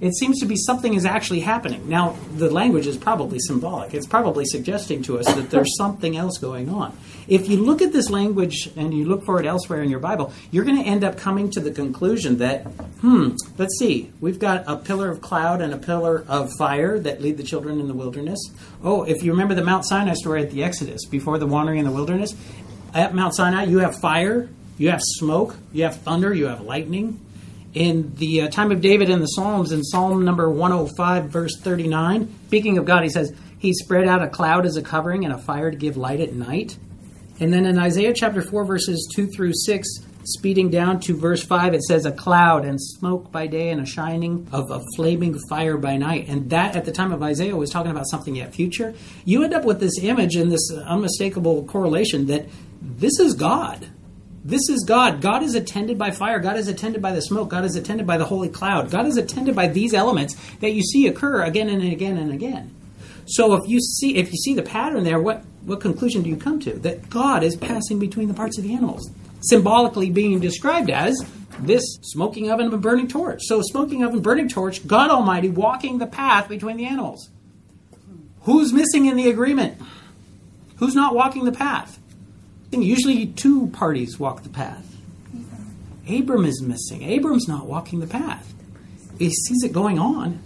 It 0.00 0.14
seems 0.14 0.40
to 0.40 0.46
be 0.46 0.56
something 0.56 0.94
is 0.94 1.04
actually 1.04 1.40
happening. 1.40 1.88
Now, 1.88 2.16
the 2.34 2.50
language 2.50 2.86
is 2.86 2.96
probably 2.96 3.38
symbolic. 3.38 3.94
It's 3.94 4.06
probably 4.06 4.44
suggesting 4.44 5.02
to 5.04 5.18
us 5.18 5.26
that 5.26 5.50
there's 5.50 5.76
something 5.76 6.16
else 6.16 6.38
going 6.38 6.68
on. 6.68 6.96
If 7.28 7.48
you 7.48 7.56
look 7.58 7.82
at 7.82 7.92
this 7.92 8.10
language 8.10 8.70
and 8.76 8.92
you 8.92 9.06
look 9.06 9.24
for 9.24 9.40
it 9.40 9.46
elsewhere 9.46 9.82
in 9.82 9.90
your 9.90 9.98
Bible, 9.98 10.32
you're 10.50 10.64
going 10.64 10.82
to 10.82 10.88
end 10.88 11.02
up 11.02 11.16
coming 11.16 11.50
to 11.50 11.60
the 11.60 11.70
conclusion 11.70 12.38
that, 12.38 12.64
hmm, 13.00 13.30
let's 13.58 13.78
see, 13.78 14.12
we've 14.20 14.38
got 14.38 14.64
a 14.66 14.76
pillar 14.76 15.10
of 15.10 15.20
cloud 15.20 15.60
and 15.60 15.72
a 15.72 15.78
pillar 15.78 16.24
of 16.28 16.52
fire 16.58 16.98
that 17.00 17.20
lead 17.20 17.36
the 17.36 17.42
children 17.42 17.80
in 17.80 17.88
the 17.88 17.94
wilderness. 17.94 18.38
Oh, 18.82 19.02
if 19.02 19.22
you 19.22 19.32
remember 19.32 19.54
the 19.54 19.64
Mount 19.64 19.86
Sinai 19.86 20.14
story 20.14 20.42
at 20.42 20.50
the 20.50 20.62
Exodus, 20.62 21.04
before 21.06 21.38
the 21.38 21.46
wandering 21.46 21.78
in 21.78 21.84
the 21.84 21.90
wilderness, 21.90 22.34
at 22.94 23.14
Mount 23.14 23.34
Sinai, 23.34 23.64
you 23.64 23.78
have 23.78 23.98
fire, 23.98 24.48
you 24.78 24.90
have 24.90 25.00
smoke, 25.02 25.56
you 25.72 25.84
have 25.84 25.96
thunder, 25.96 26.32
you 26.32 26.46
have 26.46 26.60
lightning 26.60 27.20
in 27.76 28.14
the 28.14 28.40
uh, 28.40 28.48
time 28.48 28.72
of 28.72 28.80
David 28.80 29.10
in 29.10 29.20
the 29.20 29.26
Psalms, 29.26 29.70
in 29.70 29.84
Psalm 29.84 30.24
number 30.24 30.48
105, 30.48 31.26
verse 31.26 31.60
39, 31.60 32.34
speaking 32.46 32.78
of 32.78 32.86
God, 32.86 33.02
he 33.02 33.10
says, 33.10 33.34
He 33.58 33.74
spread 33.74 34.08
out 34.08 34.22
a 34.22 34.28
cloud 34.28 34.64
as 34.64 34.78
a 34.78 34.82
covering 34.82 35.26
and 35.26 35.34
a 35.34 35.38
fire 35.38 35.70
to 35.70 35.76
give 35.76 35.98
light 35.98 36.20
at 36.20 36.32
night. 36.32 36.78
And 37.38 37.52
then 37.52 37.66
in 37.66 37.78
Isaiah 37.78 38.14
chapter 38.14 38.40
4, 38.40 38.64
verses 38.64 39.06
2 39.14 39.26
through 39.26 39.52
6, 39.52 39.88
speeding 40.24 40.70
down 40.70 41.00
to 41.00 41.14
verse 41.14 41.44
5, 41.44 41.74
it 41.74 41.82
says, 41.82 42.06
A 42.06 42.12
cloud 42.12 42.64
and 42.64 42.80
smoke 42.80 43.30
by 43.30 43.46
day 43.46 43.68
and 43.68 43.82
a 43.82 43.86
shining 43.86 44.48
of 44.52 44.70
a 44.70 44.80
flaming 44.96 45.38
fire 45.50 45.76
by 45.76 45.98
night. 45.98 46.28
And 46.28 46.48
that, 46.48 46.76
at 46.76 46.86
the 46.86 46.92
time 46.92 47.12
of 47.12 47.22
Isaiah, 47.22 47.56
was 47.56 47.68
talking 47.68 47.90
about 47.90 48.08
something 48.08 48.36
yet 48.36 48.54
future. 48.54 48.94
You 49.26 49.44
end 49.44 49.52
up 49.52 49.66
with 49.66 49.80
this 49.80 49.98
image 50.02 50.34
and 50.34 50.50
this 50.50 50.72
unmistakable 50.72 51.64
correlation 51.64 52.24
that 52.28 52.46
this 52.80 53.20
is 53.20 53.34
God. 53.34 53.90
This 54.46 54.68
is 54.68 54.84
God. 54.86 55.20
God 55.20 55.42
is 55.42 55.56
attended 55.56 55.98
by 55.98 56.12
fire. 56.12 56.38
God 56.38 56.56
is 56.56 56.68
attended 56.68 57.02
by 57.02 57.10
the 57.10 57.20
smoke. 57.20 57.48
God 57.48 57.64
is 57.64 57.74
attended 57.74 58.06
by 58.06 58.16
the 58.16 58.24
holy 58.24 58.48
cloud. 58.48 58.92
God 58.92 59.06
is 59.06 59.16
attended 59.16 59.56
by 59.56 59.66
these 59.66 59.92
elements 59.92 60.36
that 60.60 60.70
you 60.70 60.82
see 60.82 61.08
occur 61.08 61.42
again 61.42 61.68
and 61.68 61.82
again 61.82 62.16
and 62.16 62.32
again. 62.32 62.72
So 63.26 63.54
if 63.54 63.68
you 63.68 63.80
see 63.80 64.16
if 64.16 64.30
you 64.30 64.36
see 64.36 64.54
the 64.54 64.62
pattern 64.62 65.02
there, 65.02 65.20
what 65.20 65.42
what 65.64 65.80
conclusion 65.80 66.22
do 66.22 66.30
you 66.30 66.36
come 66.36 66.60
to? 66.60 66.74
That 66.74 67.10
God 67.10 67.42
is 67.42 67.56
passing 67.56 67.98
between 67.98 68.28
the 68.28 68.34
parts 68.34 68.56
of 68.56 68.62
the 68.62 68.72
animals, 68.72 69.10
symbolically 69.40 70.10
being 70.10 70.38
described 70.38 70.90
as 70.90 71.26
this 71.58 71.82
smoking 72.02 72.48
oven 72.48 72.66
and 72.66 72.74
a 72.74 72.78
burning 72.78 73.08
torch. 73.08 73.40
So 73.46 73.62
smoking 73.62 74.04
oven, 74.04 74.20
burning 74.20 74.48
torch, 74.48 74.86
God 74.86 75.10
Almighty 75.10 75.48
walking 75.48 75.98
the 75.98 76.06
path 76.06 76.48
between 76.48 76.76
the 76.76 76.86
animals. 76.86 77.30
Who's 78.42 78.72
missing 78.72 79.06
in 79.06 79.16
the 79.16 79.28
agreement? 79.28 79.80
Who's 80.76 80.94
not 80.94 81.16
walking 81.16 81.46
the 81.46 81.52
path? 81.52 81.98
Usually 82.82 83.26
two 83.26 83.68
parties 83.68 84.18
walk 84.18 84.42
the 84.42 84.48
path. 84.48 84.96
Abram 86.08 86.44
is 86.44 86.62
missing. 86.62 87.02
Abram's 87.02 87.48
not 87.48 87.66
walking 87.66 88.00
the 88.00 88.06
path. 88.06 88.54
He 89.18 89.30
sees 89.30 89.64
it 89.64 89.72
going 89.72 89.98
on, 89.98 90.40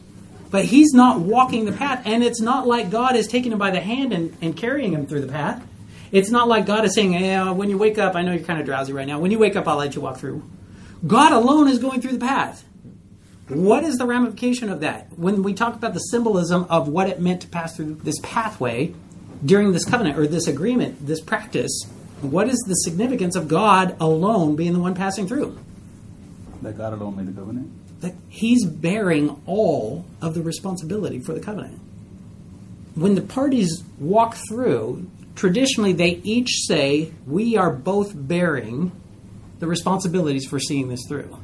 but 0.50 0.64
he's 0.64 0.92
not 0.92 1.20
walking 1.20 1.64
the 1.64 1.72
path. 1.72 2.02
And 2.06 2.22
it's 2.22 2.40
not 2.40 2.66
like 2.66 2.90
God 2.90 3.16
is 3.16 3.26
taking 3.26 3.52
him 3.52 3.58
by 3.58 3.70
the 3.70 3.80
hand 3.80 4.12
and, 4.12 4.36
and 4.40 4.56
carrying 4.56 4.92
him 4.92 5.06
through 5.06 5.20
the 5.20 5.32
path. 5.32 5.66
It's 6.12 6.30
not 6.30 6.48
like 6.48 6.66
God 6.66 6.84
is 6.84 6.94
saying, 6.94 7.12
hey, 7.12 7.34
uh, 7.34 7.52
when 7.52 7.70
you 7.70 7.78
wake 7.78 7.98
up, 7.98 8.16
I 8.16 8.22
know 8.22 8.32
you're 8.32 8.44
kind 8.44 8.58
of 8.58 8.66
drowsy 8.66 8.92
right 8.92 9.06
now. 9.06 9.20
When 9.20 9.30
you 9.30 9.38
wake 9.38 9.54
up, 9.54 9.68
I'll 9.68 9.76
let 9.76 9.94
you 9.94 10.00
walk 10.00 10.16
through. 10.16 10.42
God 11.06 11.32
alone 11.32 11.68
is 11.68 11.78
going 11.78 12.00
through 12.00 12.12
the 12.12 12.26
path. 12.26 12.64
What 13.48 13.84
is 13.84 13.96
the 13.96 14.06
ramification 14.06 14.70
of 14.70 14.80
that? 14.80 15.18
When 15.18 15.42
we 15.42 15.54
talk 15.54 15.74
about 15.74 15.92
the 15.92 16.00
symbolism 16.00 16.66
of 16.70 16.88
what 16.88 17.08
it 17.08 17.20
meant 17.20 17.42
to 17.42 17.48
pass 17.48 17.76
through 17.76 17.96
this 17.96 18.18
pathway 18.22 18.94
during 19.44 19.72
this 19.72 19.84
covenant 19.84 20.18
or 20.18 20.26
this 20.26 20.46
agreement, 20.46 21.06
this 21.06 21.20
practice, 21.20 21.84
what 22.22 22.48
is 22.48 22.58
the 22.66 22.74
significance 22.74 23.36
of 23.36 23.48
God 23.48 23.96
alone 24.00 24.56
being 24.56 24.72
the 24.72 24.80
one 24.80 24.94
passing 24.94 25.26
through? 25.26 25.58
That 26.62 26.76
God 26.76 26.92
alone 26.92 27.16
made 27.16 27.26
the 27.26 27.32
covenant. 27.32 27.70
That 28.00 28.14
He's 28.28 28.64
bearing 28.64 29.40
all 29.46 30.04
of 30.20 30.34
the 30.34 30.42
responsibility 30.42 31.18
for 31.20 31.32
the 31.32 31.40
covenant. 31.40 31.80
When 32.94 33.14
the 33.14 33.22
parties 33.22 33.82
walk 33.98 34.36
through, 34.48 35.08
traditionally 35.34 35.92
they 35.92 36.20
each 36.24 36.66
say, 36.66 37.12
We 37.26 37.56
are 37.56 37.72
both 37.72 38.12
bearing 38.14 38.92
the 39.58 39.66
responsibilities 39.66 40.46
for 40.46 40.58
seeing 40.58 40.88
this 40.88 41.00
through. 41.08 41.38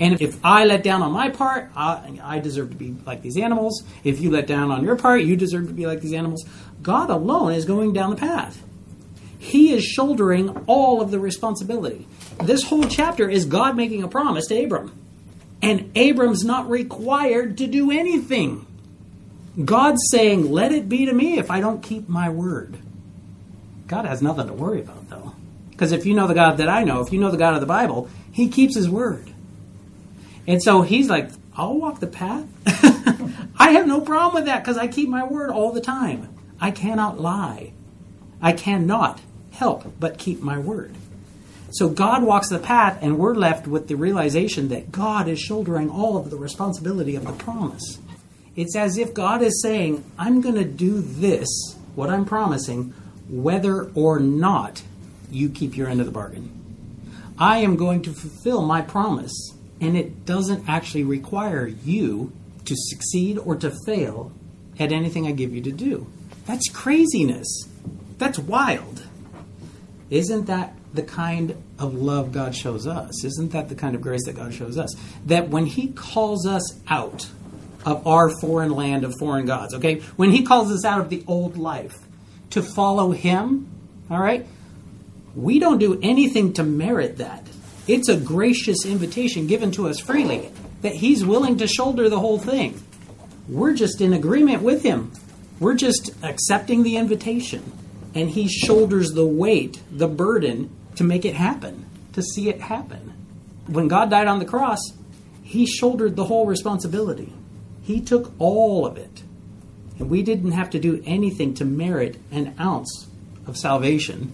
And 0.00 0.20
if 0.22 0.42
I 0.42 0.64
let 0.64 0.82
down 0.82 1.02
on 1.02 1.12
my 1.12 1.28
part, 1.28 1.70
I, 1.76 2.18
I, 2.22 2.38
deserve 2.38 2.70
to 2.70 2.76
be 2.76 2.96
like 3.04 3.20
these 3.20 3.36
animals. 3.36 3.84
If 4.02 4.20
you 4.20 4.30
let 4.30 4.46
down 4.46 4.70
on 4.70 4.82
your 4.82 4.96
part, 4.96 5.22
you 5.22 5.36
deserve 5.36 5.66
to 5.66 5.74
be 5.74 5.86
like 5.86 6.00
these 6.00 6.14
animals. 6.14 6.42
God 6.80 7.10
alone 7.10 7.52
is 7.52 7.66
going 7.66 7.92
down 7.92 8.08
the 8.08 8.16
path. 8.16 8.62
He 9.40 9.72
is 9.72 9.82
shouldering 9.82 10.50
all 10.66 11.00
of 11.00 11.10
the 11.10 11.18
responsibility. 11.18 12.06
This 12.44 12.62
whole 12.62 12.84
chapter 12.84 13.26
is 13.28 13.46
God 13.46 13.74
making 13.74 14.02
a 14.02 14.08
promise 14.08 14.46
to 14.48 14.64
Abram. 14.64 14.92
And 15.62 15.90
Abram's 15.94 16.44
not 16.44 16.68
required 16.68 17.56
to 17.56 17.66
do 17.66 17.90
anything. 17.90 18.66
God's 19.64 20.02
saying, 20.10 20.52
Let 20.52 20.72
it 20.72 20.90
be 20.90 21.06
to 21.06 21.12
me 21.14 21.38
if 21.38 21.50
I 21.50 21.60
don't 21.60 21.82
keep 21.82 22.06
my 22.06 22.28
word. 22.28 22.76
God 23.86 24.04
has 24.04 24.20
nothing 24.20 24.46
to 24.46 24.52
worry 24.52 24.80
about, 24.80 25.08
though. 25.08 25.34
Because 25.70 25.92
if 25.92 26.04
you 26.04 26.12
know 26.12 26.26
the 26.26 26.34
God 26.34 26.58
that 26.58 26.68
I 26.68 26.84
know, 26.84 27.00
if 27.00 27.10
you 27.10 27.18
know 27.18 27.30
the 27.30 27.38
God 27.38 27.54
of 27.54 27.60
the 27.60 27.66
Bible, 27.66 28.10
He 28.30 28.50
keeps 28.50 28.74
His 28.74 28.90
word. 28.90 29.32
And 30.46 30.62
so 30.62 30.82
He's 30.82 31.08
like, 31.08 31.30
I'll 31.56 31.78
walk 31.78 32.00
the 32.00 32.06
path. 32.06 32.46
I 33.58 33.70
have 33.70 33.86
no 33.86 34.02
problem 34.02 34.34
with 34.34 34.44
that 34.44 34.62
because 34.62 34.76
I 34.76 34.86
keep 34.86 35.08
my 35.08 35.24
word 35.24 35.48
all 35.48 35.72
the 35.72 35.80
time. 35.80 36.28
I 36.60 36.72
cannot 36.72 37.18
lie. 37.18 37.72
I 38.42 38.52
cannot 38.52 39.18
help 39.60 39.92
but 40.00 40.18
keep 40.18 40.40
my 40.40 40.58
word. 40.58 40.94
So 41.72 41.88
God 41.88 42.24
walks 42.24 42.48
the 42.48 42.58
path, 42.58 42.98
and 43.00 43.18
we're 43.18 43.34
left 43.34 43.68
with 43.68 43.86
the 43.86 43.94
realization 43.94 44.68
that 44.68 44.90
God 44.90 45.28
is 45.28 45.38
shouldering 45.38 45.88
all 45.88 46.16
of 46.16 46.30
the 46.30 46.36
responsibility 46.36 47.14
of 47.14 47.24
the 47.24 47.32
promise. 47.32 47.98
It's 48.56 48.74
as 48.74 48.98
if 48.98 49.14
God 49.14 49.42
is 49.42 49.62
saying, 49.62 50.02
I'm 50.18 50.40
going 50.40 50.56
to 50.56 50.64
do 50.64 51.00
this, 51.00 51.46
what 51.94 52.10
I'm 52.10 52.24
promising, 52.24 52.92
whether 53.28 53.84
or 53.94 54.18
not 54.18 54.82
you 55.30 55.48
keep 55.48 55.76
your 55.76 55.88
end 55.88 56.00
of 56.00 56.06
the 56.06 56.12
bargain. 56.12 56.50
I 57.38 57.58
am 57.58 57.76
going 57.76 58.02
to 58.02 58.12
fulfill 58.12 58.62
my 58.62 58.80
promise, 58.80 59.54
and 59.80 59.96
it 59.96 60.24
doesn't 60.24 60.68
actually 60.68 61.04
require 61.04 61.66
you 61.66 62.32
to 62.64 62.74
succeed 62.76 63.38
or 63.38 63.54
to 63.56 63.72
fail 63.86 64.32
at 64.78 64.90
anything 64.90 65.26
I 65.26 65.32
give 65.32 65.54
you 65.54 65.62
to 65.62 65.72
do. 65.72 66.06
That's 66.46 66.68
craziness. 66.68 67.68
That's 68.18 68.38
wild. 68.38 69.04
Isn't 70.10 70.46
that 70.46 70.74
the 70.92 71.02
kind 71.02 71.56
of 71.78 71.94
love 71.94 72.32
God 72.32 72.54
shows 72.54 72.86
us? 72.86 73.24
Isn't 73.24 73.52
that 73.52 73.68
the 73.68 73.76
kind 73.76 73.94
of 73.94 74.02
grace 74.02 74.24
that 74.26 74.34
God 74.34 74.52
shows 74.52 74.76
us? 74.76 74.94
That 75.26 75.48
when 75.48 75.66
He 75.66 75.88
calls 75.88 76.46
us 76.46 76.62
out 76.88 77.28
of 77.84 78.06
our 78.06 78.28
foreign 78.40 78.72
land 78.72 79.04
of 79.04 79.14
foreign 79.18 79.46
gods, 79.46 79.74
okay, 79.74 80.00
when 80.16 80.30
He 80.30 80.42
calls 80.42 80.72
us 80.72 80.84
out 80.84 81.00
of 81.00 81.08
the 81.10 81.22
old 81.28 81.56
life 81.56 81.96
to 82.50 82.62
follow 82.62 83.12
Him, 83.12 83.68
all 84.10 84.20
right, 84.20 84.44
we 85.36 85.60
don't 85.60 85.78
do 85.78 86.00
anything 86.02 86.54
to 86.54 86.64
merit 86.64 87.18
that. 87.18 87.46
It's 87.86 88.08
a 88.08 88.16
gracious 88.16 88.84
invitation 88.84 89.46
given 89.46 89.70
to 89.72 89.88
us 89.88 90.00
freely 90.00 90.50
that 90.82 90.94
He's 90.94 91.24
willing 91.24 91.58
to 91.58 91.68
shoulder 91.68 92.08
the 92.08 92.18
whole 92.18 92.38
thing. 92.38 92.82
We're 93.48 93.74
just 93.74 94.00
in 94.00 94.12
agreement 94.12 94.62
with 94.62 94.82
Him. 94.82 95.12
We're 95.60 95.74
just 95.74 96.10
accepting 96.24 96.82
the 96.82 96.96
invitation 96.96 97.62
and 98.14 98.30
he 98.30 98.48
shoulders 98.48 99.12
the 99.12 99.26
weight, 99.26 99.80
the 99.90 100.08
burden 100.08 100.70
to 100.96 101.04
make 101.04 101.24
it 101.24 101.34
happen, 101.34 101.86
to 102.12 102.22
see 102.22 102.48
it 102.48 102.60
happen. 102.60 103.12
When 103.66 103.88
God 103.88 104.10
died 104.10 104.26
on 104.26 104.38
the 104.38 104.44
cross, 104.44 104.80
he 105.42 105.66
shouldered 105.66 106.16
the 106.16 106.24
whole 106.24 106.46
responsibility. 106.46 107.32
He 107.82 108.00
took 108.00 108.32
all 108.38 108.86
of 108.86 108.96
it. 108.96 109.22
And 109.98 110.08
we 110.08 110.22
didn't 110.22 110.52
have 110.52 110.70
to 110.70 110.78
do 110.78 111.02
anything 111.04 111.54
to 111.54 111.64
merit 111.64 112.16
an 112.30 112.54
ounce 112.58 113.08
of 113.46 113.56
salvation 113.56 114.32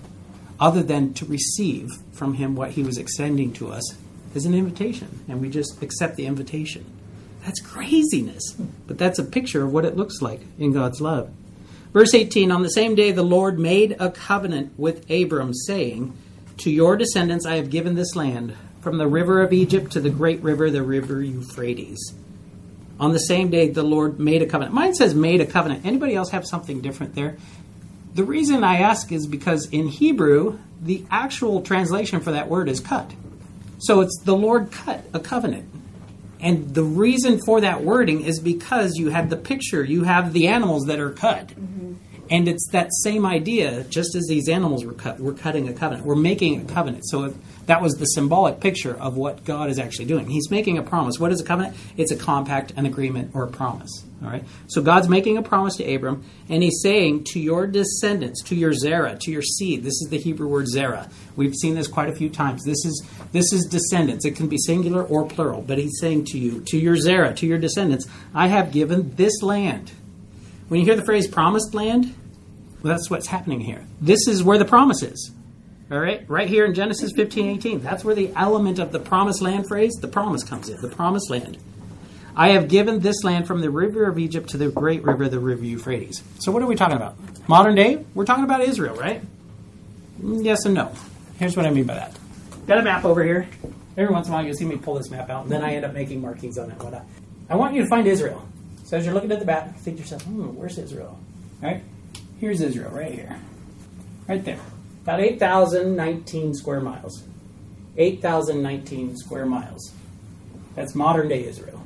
other 0.61 0.83
than 0.83 1.12
to 1.14 1.25
receive 1.26 1.88
from 2.12 2.35
him 2.35 2.54
what 2.54 2.73
he 2.73 2.83
was 2.83 2.99
extending 2.99 3.52
to 3.54 3.73
us 3.73 3.97
as 4.35 4.47
an 4.47 4.54
invitation. 4.54 5.25
And 5.28 5.40
we 5.40 5.50
just 5.50 5.83
accept 5.83 6.16
the 6.16 6.26
invitation. 6.26 6.85
That's 7.45 7.61
craziness. 7.61 8.54
But 8.87 8.99
that's 8.99 9.18
a 9.18 9.25
picture 9.25 9.64
of 9.64 9.73
what 9.73 9.85
it 9.85 9.97
looks 9.97 10.23
like 10.23 10.40
in 10.59 10.73
God's 10.73 11.00
love. 11.00 11.30
Verse 11.97 12.12
18 12.12 12.53
On 12.53 12.62
the 12.62 12.69
same 12.69 12.95
day, 12.95 13.11
the 13.11 13.23
Lord 13.23 13.59
made 13.59 13.97
a 13.99 14.11
covenant 14.11 14.79
with 14.79 15.11
Abram, 15.11 15.55
saying, 15.55 16.15
To 16.59 16.71
your 16.71 16.95
descendants 16.95 17.47
I 17.47 17.57
have 17.57 17.71
given 17.71 17.95
this 17.95 18.15
land, 18.15 18.55
from 18.83 18.99
the 18.99 19.07
river 19.07 19.41
of 19.41 19.50
Egypt 19.50 19.93
to 19.93 20.00
the 20.00 20.11
great 20.11 20.43
river, 20.43 20.71
the 20.71 20.83
river 20.83 21.23
Euphrates. 21.23 22.12
On 23.00 23.12
the 23.12 23.19
same 23.19 23.49
day, 23.49 23.71
the 23.71 23.83
Lord 23.83 24.21
made 24.21 24.43
a 24.43 24.47
covenant. 24.47 24.75
Mine 24.75 24.95
says 24.95 25.15
made 25.15 25.41
a 25.41 25.47
covenant. 25.47 25.87
Anybody 25.87 26.15
else 26.15 26.29
have 26.33 26.47
something 26.47 26.83
different 26.83 27.15
there? 27.15 27.38
The 28.12 28.25
reason 28.25 28.62
I 28.62 28.81
ask 28.81 29.11
is 29.11 29.26
because 29.26 29.71
in 29.71 29.88
Hebrew, 29.88 30.59
the 30.83 31.03
actual 31.11 31.62
translation 31.62 32.21
for 32.21 32.33
that 32.33 32.50
word 32.50 32.69
is 32.69 32.79
cut. 32.79 33.11
So 33.79 34.03
it's 34.03 34.21
the 34.23 34.37
Lord 34.37 34.71
cut 34.71 35.03
a 35.15 35.19
covenant. 35.19 35.67
And 36.40 36.75
the 36.75 36.85
reason 36.85 37.40
for 37.45 37.61
that 37.61 37.83
wording 37.83 38.23
is 38.23 38.40
because 38.40 38.97
you 38.97 39.11
have 39.11 39.31
the 39.31 39.37
picture, 39.37 39.83
you 39.83 40.05
have 40.05 40.33
the 40.33 40.49
animals 40.49 40.87
that 40.87 41.00
are 41.00 41.11
cut. 41.11 41.49
Mm-hmm. 41.49 41.95
And 42.30 42.49
it's 42.49 42.68
that 42.73 42.90
same 43.02 43.25
idea, 43.25 43.85
just 43.85 44.14
as 44.14 44.26
these 44.26 44.49
animals 44.49 44.85
were 44.85 44.92
cut, 44.92 45.21
we're 45.21 45.35
cutting 45.35 45.68
a 45.68 45.73
covenant. 45.73 46.06
We're 46.06 46.16
making 46.16 46.61
a 46.61 46.64
covenant. 46.64 47.04
So 47.09 47.35
that 47.66 47.83
was 47.83 47.95
the 47.95 48.04
symbolic 48.06 48.61
picture 48.61 48.95
of 48.99 49.16
what 49.16 49.45
God 49.45 49.71
is 49.71 49.78
actually 49.78 50.06
doing. 50.06 50.28
He's 50.28 50.50
making 50.50 50.78
a 50.78 50.83
promise. 50.83 51.18
What 51.18 51.33
is 51.33 51.40
a 51.40 51.45
covenant? 51.45 51.76
It's 51.97 52.11
a 52.11 52.16
compact, 52.16 52.73
an 52.76 52.87
agreement, 52.87 53.33
or 53.35 53.45
a 53.45 53.49
promise. 53.49 54.04
All 54.23 54.30
right. 54.30 54.45
So 54.68 54.80
God's 54.83 55.09
making 55.09 55.37
a 55.37 55.42
promise 55.42 55.76
to 55.76 55.95
Abram, 55.95 56.25
and 56.49 56.62
He's 56.62 56.80
saying 56.83 57.25
to 57.33 57.40
your 57.40 57.66
descendants, 57.66 58.42
to 58.45 58.54
your 58.54 58.73
zera, 58.73 59.18
to 59.21 59.30
your 59.30 59.42
seed. 59.42 59.83
This 59.83 60.00
is 60.00 60.09
the 60.11 60.18
Hebrew 60.18 60.49
word 60.49 60.66
zera. 60.75 61.11
We've 61.37 61.54
seen 61.54 61.75
this 61.75 61.87
quite 61.87 62.09
a 62.09 62.14
few 62.14 62.30
times. 62.30 62.64
This 62.64 62.85
is 62.85 63.04
this 63.33 63.52
is 63.52 63.66
descendants. 63.66 64.25
It 64.25 64.35
can 64.37 64.49
be 64.49 64.56
singular 64.59 65.04
or 65.04 65.26
plural, 65.26 65.61
but 65.61 65.78
He's 65.78 65.99
saying 66.00 66.25
to 66.26 66.38
you, 66.38 66.61
to 66.62 66.78
your 66.78 66.97
zera, 66.97 67.37
to 67.37 67.47
your 67.47 67.59
descendants, 67.59 68.06
I 68.35 68.49
have 68.49 68.73
given 68.73 69.14
this 69.16 69.42
land. 69.42 69.92
When 70.68 70.80
you 70.80 70.87
hear 70.87 70.96
the 70.96 71.04
phrase 71.04 71.26
promised 71.28 71.75
land, 71.75 72.14
well, 72.82 72.94
that's 72.94 73.08
what's 73.11 73.26
happening 73.26 73.61
here. 73.61 73.85
This 74.00 74.26
is 74.28 74.42
where 74.42 74.58
the 74.58 74.64
promise 74.64 75.02
is. 75.02 75.30
All 75.90 76.00
right, 76.00 76.28
right 76.28 76.49
here 76.49 76.64
in 76.64 76.75
Genesis 76.75 77.12
15, 77.14 77.46
18. 77.58 77.80
That's 77.80 78.04
where 78.04 78.14
the 78.16 78.32
element 78.35 78.80
of 78.80 78.90
the 78.90 78.99
promised 78.99 79.40
land 79.40 79.66
phrase, 79.68 79.92
the 80.00 80.08
promise 80.08 80.42
comes 80.42 80.68
in, 80.68 80.80
the 80.80 80.88
promised 80.88 81.30
land. 81.30 81.58
I 82.35 82.49
have 82.50 82.68
given 82.68 83.00
this 83.00 83.23
land 83.23 83.46
from 83.46 83.61
the 83.61 83.70
river 83.70 84.04
of 84.06 84.18
Egypt 84.18 84.50
to 84.50 84.56
the 84.58 84.68
great 84.68 85.04
river, 85.04 85.28
the 85.28 85.38
river 85.38 85.64
Euphrates. 85.64 86.23
So, 86.40 86.50
what 86.52 86.62
are 86.62 86.66
we 86.66 86.75
talking 86.75 86.96
about? 86.96 87.16
Modern 87.49 87.76
day? 87.76 88.04
We're 88.14 88.25
talking 88.25 88.44
about 88.44 88.62
Israel, 88.62 88.96
right? 88.96 89.23
Mm, 90.20 90.44
Yes 90.44 90.64
and 90.64 90.75
no. 90.75 90.92
Here's 91.38 91.56
what 91.56 91.66
I 91.66 91.70
mean 91.70 91.85
by 91.85 91.94
that. 91.94 92.16
Got 92.66 92.78
a 92.78 92.82
map 92.82 93.04
over 93.04 93.23
here. 93.23 93.49
Every 93.96 94.12
once 94.12 94.26
in 94.26 94.32
a 94.32 94.37
while, 94.37 94.44
you'll 94.44 94.54
see 94.56 94.64
me 94.64 94.76
pull 94.76 94.94
this 94.94 95.08
map 95.11 95.30
out, 95.30 95.44
and 95.44 95.52
then 95.52 95.62
I 95.62 95.75
end 95.76 95.85
up 95.85 95.94
making 95.94 96.20
markings 96.20 96.58
on 96.58 96.68
it. 96.68 96.73
and 96.73 96.82
whatnot. 96.82 97.04
I 97.49 97.54
want 97.56 97.75
you 97.75 97.82
to 97.82 97.88
find 97.88 98.06
Israel. 98.06 98.46
So 98.87 98.97
as 98.97 99.05
you're 99.05 99.14
looking 99.14 99.33
at 99.33 99.40
the 99.40 99.45
map, 99.45 99.66
you 99.66 99.73
think 99.81 99.97
to 99.97 100.02
yourself, 100.05 100.23
hmm, 100.23 100.55
where's 100.55 100.78
Israel? 100.78 101.19
All 101.61 101.69
right? 101.69 101.83
Here's 102.38 102.61
Israel, 102.61 102.93
right 102.93 103.12
here. 103.12 103.37
Right 104.28 104.45
there. 104.45 104.61
About 105.02 105.19
8,019 105.19 106.55
square 106.55 106.81
miles. 106.81 107.25
8,019 107.97 109.16
square 109.16 109.45
miles. 109.45 109.93
That's 110.76 110.95
modern 110.95 111.26
day 111.26 111.45
Israel. 111.45 111.83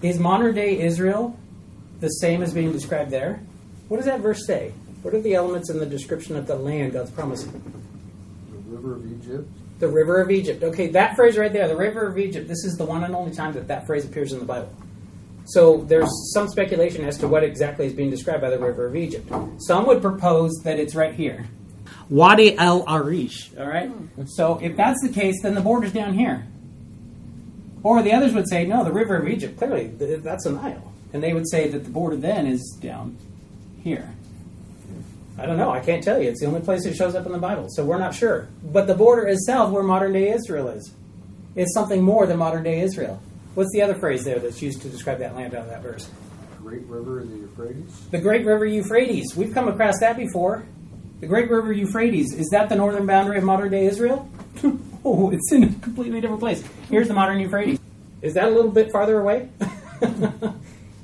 Is 0.00 0.20
modern 0.20 0.54
day 0.54 0.78
Israel 0.78 1.36
the 1.98 2.08
same 2.08 2.44
as 2.44 2.54
being 2.54 2.70
described 2.70 3.10
there? 3.10 3.40
What 3.88 3.96
does 3.96 4.06
that 4.06 4.20
verse 4.20 4.46
say? 4.46 4.72
What 5.02 5.12
are 5.12 5.20
the 5.20 5.34
elements 5.34 5.70
in 5.70 5.80
the 5.80 5.86
description 5.86 6.36
of 6.36 6.46
the 6.46 6.54
land 6.54 6.92
God's 6.92 7.10
promising? 7.10 7.50
The 8.52 8.76
river 8.76 8.94
of 8.94 9.10
Egypt. 9.10 9.48
The 9.80 9.88
river 9.88 10.20
of 10.20 10.30
Egypt. 10.30 10.62
Okay, 10.62 10.86
that 10.88 11.16
phrase 11.16 11.36
right 11.36 11.52
there, 11.52 11.66
the 11.66 11.76
river 11.76 12.06
of 12.06 12.16
Egypt, 12.16 12.46
this 12.46 12.64
is 12.64 12.76
the 12.76 12.84
one 12.84 13.02
and 13.02 13.12
only 13.16 13.34
time 13.34 13.54
that 13.54 13.66
that 13.66 13.86
phrase 13.86 14.04
appears 14.04 14.32
in 14.32 14.38
the 14.38 14.44
Bible. 14.44 14.72
So 15.52 15.78
there's 15.78 16.32
some 16.32 16.48
speculation 16.48 17.04
as 17.04 17.18
to 17.18 17.28
what 17.28 17.42
exactly 17.42 17.86
is 17.86 17.92
being 17.92 18.10
described 18.10 18.40
by 18.40 18.50
the 18.50 18.58
river 18.58 18.86
of 18.86 18.94
Egypt. 18.94 19.32
Some 19.58 19.84
would 19.86 20.00
propose 20.00 20.52
that 20.62 20.78
it's 20.78 20.94
right 20.94 21.12
here. 21.12 21.48
Wadi 22.08 22.56
el 22.56 22.84
Arish, 22.88 23.50
all 23.58 23.66
right? 23.66 23.88
Hmm. 23.88 24.26
So 24.26 24.58
if 24.62 24.76
that's 24.76 25.00
the 25.02 25.08
case, 25.12 25.42
then 25.42 25.54
the 25.54 25.60
border's 25.60 25.92
down 25.92 26.14
here. 26.14 26.46
Or 27.82 28.00
the 28.02 28.12
others 28.12 28.32
would 28.32 28.48
say, 28.48 28.64
no, 28.64 28.84
the 28.84 28.92
river 28.92 29.16
of 29.16 29.26
Egypt, 29.26 29.58
clearly, 29.58 29.88
that's 29.88 30.46
a 30.46 30.52
Nile. 30.52 30.92
And 31.12 31.22
they 31.22 31.32
would 31.32 31.48
say 31.48 31.68
that 31.68 31.84
the 31.84 31.90
border 31.90 32.16
then 32.16 32.46
is 32.46 32.78
down 32.80 33.16
here. 33.82 34.14
I 35.38 35.46
don't 35.46 35.56
know. 35.56 35.70
I 35.70 35.80
can't 35.80 36.04
tell 36.04 36.20
you. 36.20 36.28
It's 36.28 36.40
the 36.40 36.46
only 36.46 36.60
place 36.60 36.84
it 36.84 36.94
shows 36.94 37.14
up 37.14 37.26
in 37.26 37.32
the 37.32 37.38
Bible, 37.38 37.66
so 37.70 37.84
we're 37.84 37.98
not 37.98 38.14
sure. 38.14 38.48
But 38.62 38.86
the 38.86 38.94
border 38.94 39.26
is 39.26 39.46
south 39.46 39.72
where 39.72 39.82
modern 39.82 40.12
day 40.12 40.30
Israel 40.30 40.68
is. 40.68 40.92
It's 41.56 41.72
something 41.72 42.02
more 42.02 42.26
than 42.26 42.36
modern 42.36 42.62
day 42.62 42.80
Israel. 42.80 43.20
What's 43.54 43.72
the 43.72 43.82
other 43.82 43.96
phrase 43.96 44.24
there 44.24 44.38
that's 44.38 44.62
used 44.62 44.82
to 44.82 44.88
describe 44.88 45.18
that 45.18 45.34
land 45.34 45.54
out 45.54 45.62
of 45.62 45.68
that 45.70 45.82
verse? 45.82 46.08
Great 46.58 46.82
river 46.86 47.20
of 47.20 47.30
the 47.30 47.36
Euphrates. 47.36 48.08
The 48.10 48.18
Great 48.18 48.46
River 48.46 48.64
Euphrates. 48.64 49.34
We've 49.34 49.52
come 49.52 49.66
across 49.66 49.98
that 50.00 50.16
before. 50.16 50.64
The 51.20 51.26
Great 51.26 51.50
River 51.50 51.72
Euphrates. 51.72 52.32
Is 52.32 52.48
that 52.50 52.68
the 52.68 52.76
northern 52.76 53.06
boundary 53.06 53.38
of 53.38 53.44
modern 53.44 53.70
day 53.70 53.86
Israel? 53.86 54.30
oh, 55.04 55.30
it's 55.30 55.50
in 55.52 55.64
a 55.64 55.72
completely 55.80 56.20
different 56.20 56.40
place. 56.40 56.62
Here's 56.88 57.08
the 57.08 57.14
modern 57.14 57.40
Euphrates. 57.40 57.80
Is 58.22 58.34
that 58.34 58.44
a 58.44 58.50
little 58.50 58.70
bit 58.70 58.92
farther 58.92 59.18
away? 59.20 59.48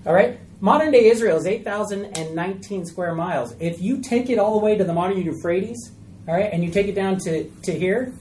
all 0.06 0.12
right. 0.14 0.38
Modern 0.60 0.92
day 0.92 1.06
Israel 1.06 1.36
is 1.36 1.46
8,019 1.46 2.86
square 2.86 3.14
miles. 3.14 3.54
If 3.58 3.80
you 3.80 4.00
take 4.00 4.30
it 4.30 4.38
all 4.38 4.58
the 4.58 4.64
way 4.64 4.78
to 4.78 4.84
the 4.84 4.94
modern 4.94 5.20
Euphrates, 5.20 5.90
all 6.28 6.34
right, 6.34 6.50
and 6.52 6.62
you 6.64 6.70
take 6.70 6.86
it 6.86 6.94
down 6.94 7.18
to, 7.20 7.50
to 7.62 7.78
here, 7.78 8.12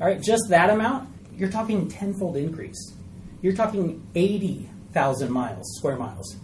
all 0.00 0.06
right, 0.06 0.22
just 0.22 0.44
that 0.48 0.70
amount, 0.70 1.08
you're 1.36 1.50
talking 1.50 1.88
tenfold 1.88 2.36
increase. 2.36 2.94
You're 3.42 3.56
talking 3.56 4.06
80,000 4.14 5.30
miles, 5.30 5.66
square 5.76 5.96
miles. 5.96 6.36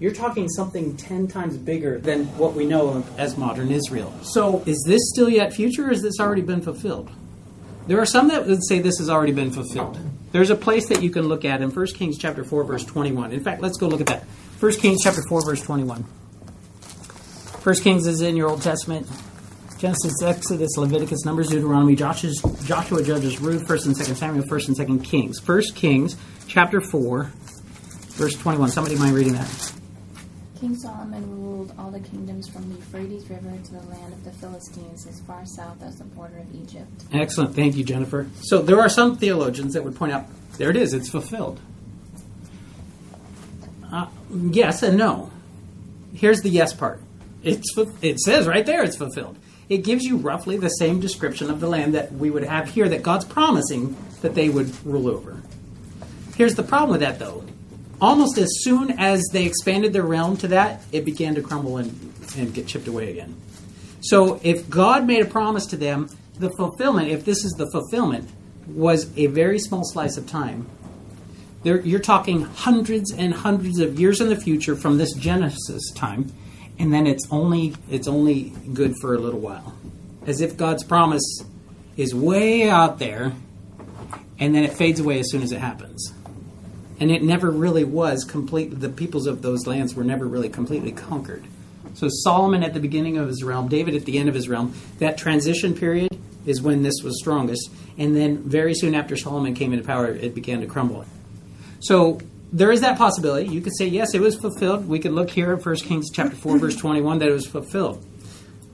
You're 0.00 0.14
talking 0.14 0.48
something 0.48 0.96
10 0.96 1.28
times 1.28 1.56
bigger 1.56 1.98
than 1.98 2.26
what 2.36 2.54
we 2.54 2.66
know 2.66 2.88
of 2.88 3.18
as 3.18 3.36
modern 3.36 3.70
Israel. 3.70 4.12
So, 4.22 4.62
is 4.66 4.84
this 4.86 5.00
still 5.10 5.28
yet 5.28 5.52
future, 5.52 5.86
or 5.86 5.88
has 5.88 6.02
this 6.02 6.20
already 6.20 6.42
been 6.42 6.60
fulfilled? 6.60 7.10
There 7.86 8.00
are 8.00 8.06
some 8.06 8.28
that 8.28 8.46
would 8.46 8.64
say 8.64 8.80
this 8.80 8.98
has 8.98 9.08
already 9.08 9.32
been 9.32 9.50
fulfilled. 9.50 9.98
There's 10.32 10.50
a 10.50 10.56
place 10.56 10.88
that 10.88 11.02
you 11.02 11.10
can 11.10 11.26
look 11.28 11.44
at 11.44 11.62
in 11.62 11.70
1 11.70 11.86
Kings 11.94 12.18
chapter 12.18 12.44
4 12.44 12.64
verse 12.64 12.84
21. 12.84 13.32
In 13.32 13.42
fact, 13.42 13.62
let's 13.62 13.78
go 13.78 13.86
look 13.88 14.00
at 14.00 14.08
that. 14.08 14.24
1 14.60 14.72
Kings 14.72 15.02
chapter 15.02 15.22
4 15.28 15.44
verse 15.44 15.62
21. 15.62 16.02
1 16.02 17.74
Kings 17.76 18.06
is 18.06 18.20
in 18.20 18.36
your 18.36 18.50
Old 18.50 18.62
Testament. 18.62 19.06
Genesis, 19.78 20.22
Exodus, 20.22 20.76
Leviticus, 20.76 21.24
Numbers, 21.24 21.48
Deuteronomy, 21.48 21.94
Joshua, 21.94 22.32
Joshua 22.64 23.02
Judges, 23.02 23.40
Ruth, 23.40 23.66
1st 23.66 23.86
and 23.86 23.96
2nd 23.96 24.16
Samuel, 24.16 24.44
1st 24.44 24.68
and 24.68 24.76
2nd 24.76 25.04
Kings. 25.04 25.46
1 25.46 25.62
Kings 25.74 26.16
chapter 26.48 26.80
4 26.80 27.30
verse 28.18 28.34
21. 28.34 28.70
Somebody 28.70 28.96
mind 28.96 29.14
reading 29.14 29.34
that? 29.34 29.72
King 30.60 30.76
Solomon 30.76 31.40
ruled 31.40 31.72
all 31.78 31.90
the 31.90 32.00
kingdoms 32.00 32.48
from 32.48 32.68
the 32.68 32.74
Euphrates 32.74 33.30
River 33.30 33.56
to 33.64 33.70
the 33.70 33.82
land 33.82 34.12
of 34.12 34.24
the 34.24 34.32
Philistines 34.32 35.06
as 35.06 35.20
far 35.20 35.46
south 35.46 35.80
as 35.82 35.96
the 35.96 36.04
border 36.04 36.38
of 36.38 36.52
Egypt. 36.52 37.04
Excellent. 37.12 37.54
Thank 37.54 37.76
you, 37.76 37.84
Jennifer. 37.84 38.28
So 38.42 38.60
there 38.60 38.80
are 38.80 38.88
some 38.88 39.16
theologians 39.16 39.74
that 39.74 39.84
would 39.84 39.94
point 39.94 40.12
out 40.12 40.26
there 40.56 40.70
it 40.70 40.76
is, 40.76 40.92
it's 40.92 41.08
fulfilled. 41.08 41.60
Uh, 43.90 44.08
yes 44.32 44.82
and 44.82 44.98
no. 44.98 45.30
Here's 46.12 46.42
the 46.42 46.50
yes 46.50 46.72
part. 46.72 47.00
It's 47.44 47.72
it 48.02 48.18
says 48.18 48.48
right 48.48 48.66
there 48.66 48.82
it's 48.82 48.96
fulfilled. 48.96 49.38
It 49.68 49.78
gives 49.78 50.04
you 50.04 50.16
roughly 50.16 50.56
the 50.56 50.68
same 50.68 51.00
description 51.00 51.50
of 51.50 51.60
the 51.60 51.68
land 51.68 51.94
that 51.94 52.12
we 52.12 52.30
would 52.30 52.44
have 52.44 52.70
here 52.70 52.88
that 52.88 53.02
God's 53.02 53.24
promising 53.24 53.96
that 54.22 54.34
they 54.34 54.48
would 54.48 54.72
rule 54.84 55.08
over. 55.08 55.42
Here's 56.36 56.54
the 56.54 56.62
problem 56.62 56.90
with 56.90 57.00
that 57.00 57.18
though. 57.18 57.44
Almost 58.00 58.38
as 58.38 58.48
soon 58.60 58.92
as 58.92 59.22
they 59.32 59.44
expanded 59.44 59.92
their 59.92 60.04
realm 60.04 60.36
to 60.38 60.48
that, 60.48 60.82
it 60.92 61.04
began 61.04 61.34
to 61.34 61.42
crumble 61.42 61.78
and, 61.78 62.14
and 62.36 62.54
get 62.54 62.68
chipped 62.68 62.86
away 62.86 63.10
again. 63.10 63.34
So 64.00 64.40
if 64.44 64.70
God 64.70 65.06
made 65.06 65.20
a 65.20 65.26
promise 65.26 65.66
to 65.66 65.76
them, 65.76 66.08
the 66.38 66.50
fulfillment, 66.50 67.08
if 67.08 67.24
this 67.24 67.44
is 67.44 67.52
the 67.52 67.68
fulfillment, 67.72 68.30
was 68.68 69.10
a 69.18 69.26
very 69.26 69.58
small 69.58 69.82
slice 69.84 70.16
of 70.16 70.26
time. 70.28 70.68
You're 71.64 71.98
talking 71.98 72.42
hundreds 72.42 73.12
and 73.12 73.34
hundreds 73.34 73.80
of 73.80 73.98
years 73.98 74.20
in 74.20 74.28
the 74.28 74.36
future 74.36 74.76
from 74.76 74.96
this 74.96 75.12
Genesis 75.14 75.90
time, 75.94 76.32
and 76.78 76.92
then 76.92 77.06
it's 77.06 77.26
only 77.30 77.74
it's 77.90 78.08
only 78.08 78.52
good 78.72 78.94
for 79.00 79.14
a 79.14 79.18
little 79.18 79.40
while, 79.40 79.74
as 80.26 80.40
if 80.40 80.56
God's 80.56 80.84
promise 80.84 81.42
is 81.96 82.14
way 82.14 82.68
out 82.68 82.98
there, 82.98 83.32
and 84.38 84.54
then 84.54 84.64
it 84.64 84.72
fades 84.72 85.00
away 85.00 85.18
as 85.18 85.30
soon 85.30 85.42
as 85.42 85.52
it 85.52 85.60
happens. 85.60 86.12
And 87.00 87.10
it 87.10 87.22
never 87.22 87.50
really 87.50 87.84
was 87.84 88.24
complete. 88.24 88.80
The 88.80 88.88
peoples 88.88 89.26
of 89.26 89.42
those 89.42 89.66
lands 89.66 89.94
were 89.94 90.04
never 90.04 90.26
really 90.26 90.48
completely 90.48 90.92
conquered. 90.92 91.44
So 91.94 92.08
Solomon 92.08 92.62
at 92.62 92.74
the 92.74 92.80
beginning 92.80 93.18
of 93.18 93.28
his 93.28 93.42
realm, 93.42 93.68
David 93.68 93.94
at 93.94 94.04
the 94.04 94.18
end 94.18 94.28
of 94.28 94.34
his 94.34 94.48
realm, 94.48 94.74
that 94.98 95.18
transition 95.18 95.74
period 95.74 96.16
is 96.46 96.62
when 96.62 96.82
this 96.82 97.02
was 97.02 97.18
strongest. 97.20 97.70
And 97.96 98.16
then 98.16 98.38
very 98.38 98.74
soon 98.74 98.94
after 98.94 99.16
Solomon 99.16 99.54
came 99.54 99.72
into 99.72 99.84
power, 99.84 100.06
it 100.06 100.34
began 100.34 100.60
to 100.60 100.66
crumble. 100.66 101.04
So 101.80 102.20
there 102.52 102.70
is 102.70 102.80
that 102.80 102.96
possibility. 102.96 103.48
You 103.48 103.60
could 103.60 103.76
say, 103.76 103.86
yes, 103.86 104.14
it 104.14 104.20
was 104.20 104.36
fulfilled. 104.36 104.88
We 104.88 104.98
could 104.98 105.12
look 105.12 105.30
here 105.30 105.52
at 105.52 105.64
1 105.64 105.76
Kings 105.76 106.10
chapter 106.10 106.36
4, 106.36 106.58
verse 106.58 106.76
21, 106.76 107.18
that 107.18 107.28
it 107.28 107.32
was 107.32 107.46
fulfilled. 107.46 108.04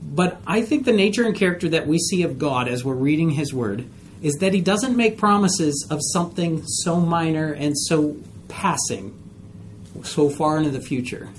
But 0.01 0.39
I 0.45 0.61
think 0.61 0.85
the 0.85 0.93
nature 0.93 1.25
and 1.25 1.35
character 1.35 1.67
that 1.69 1.87
we 1.87 1.97
see 1.97 2.23
of 2.23 2.37
God 2.37 2.67
as 2.67 2.85
we're 2.85 2.93
reading 2.93 3.31
his 3.31 3.53
word 3.53 3.85
is 4.21 4.35
that 4.35 4.53
he 4.53 4.61
doesn't 4.61 4.95
make 4.95 5.17
promises 5.17 5.87
of 5.89 5.99
something 6.01 6.63
so 6.65 6.99
minor 6.99 7.51
and 7.51 7.77
so 7.77 8.15
passing 8.47 9.13
so 10.03 10.29
far 10.29 10.57
into 10.57 10.69
the 10.69 10.81
future. 10.81 11.29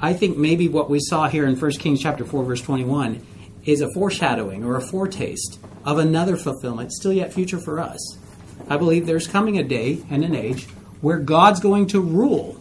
I 0.00 0.14
think 0.14 0.36
maybe 0.36 0.68
what 0.68 0.90
we 0.90 0.98
saw 1.00 1.28
here 1.28 1.46
in 1.46 1.58
1 1.58 1.70
Kings 1.72 2.02
chapter 2.02 2.24
4 2.24 2.44
verse 2.44 2.60
21 2.60 3.24
is 3.64 3.80
a 3.80 3.92
foreshadowing 3.94 4.64
or 4.64 4.76
a 4.76 4.80
foretaste 4.80 5.60
of 5.84 5.98
another 5.98 6.36
fulfillment 6.36 6.92
still 6.92 7.12
yet 7.12 7.32
future 7.32 7.58
for 7.58 7.78
us. 7.78 8.18
I 8.68 8.76
believe 8.76 9.06
there's 9.06 9.28
coming 9.28 9.58
a 9.58 9.62
day 9.62 10.02
and 10.10 10.24
an 10.24 10.34
age 10.34 10.66
where 11.02 11.18
God's 11.18 11.60
going 11.60 11.88
to 11.88 12.00
rule 12.00 12.58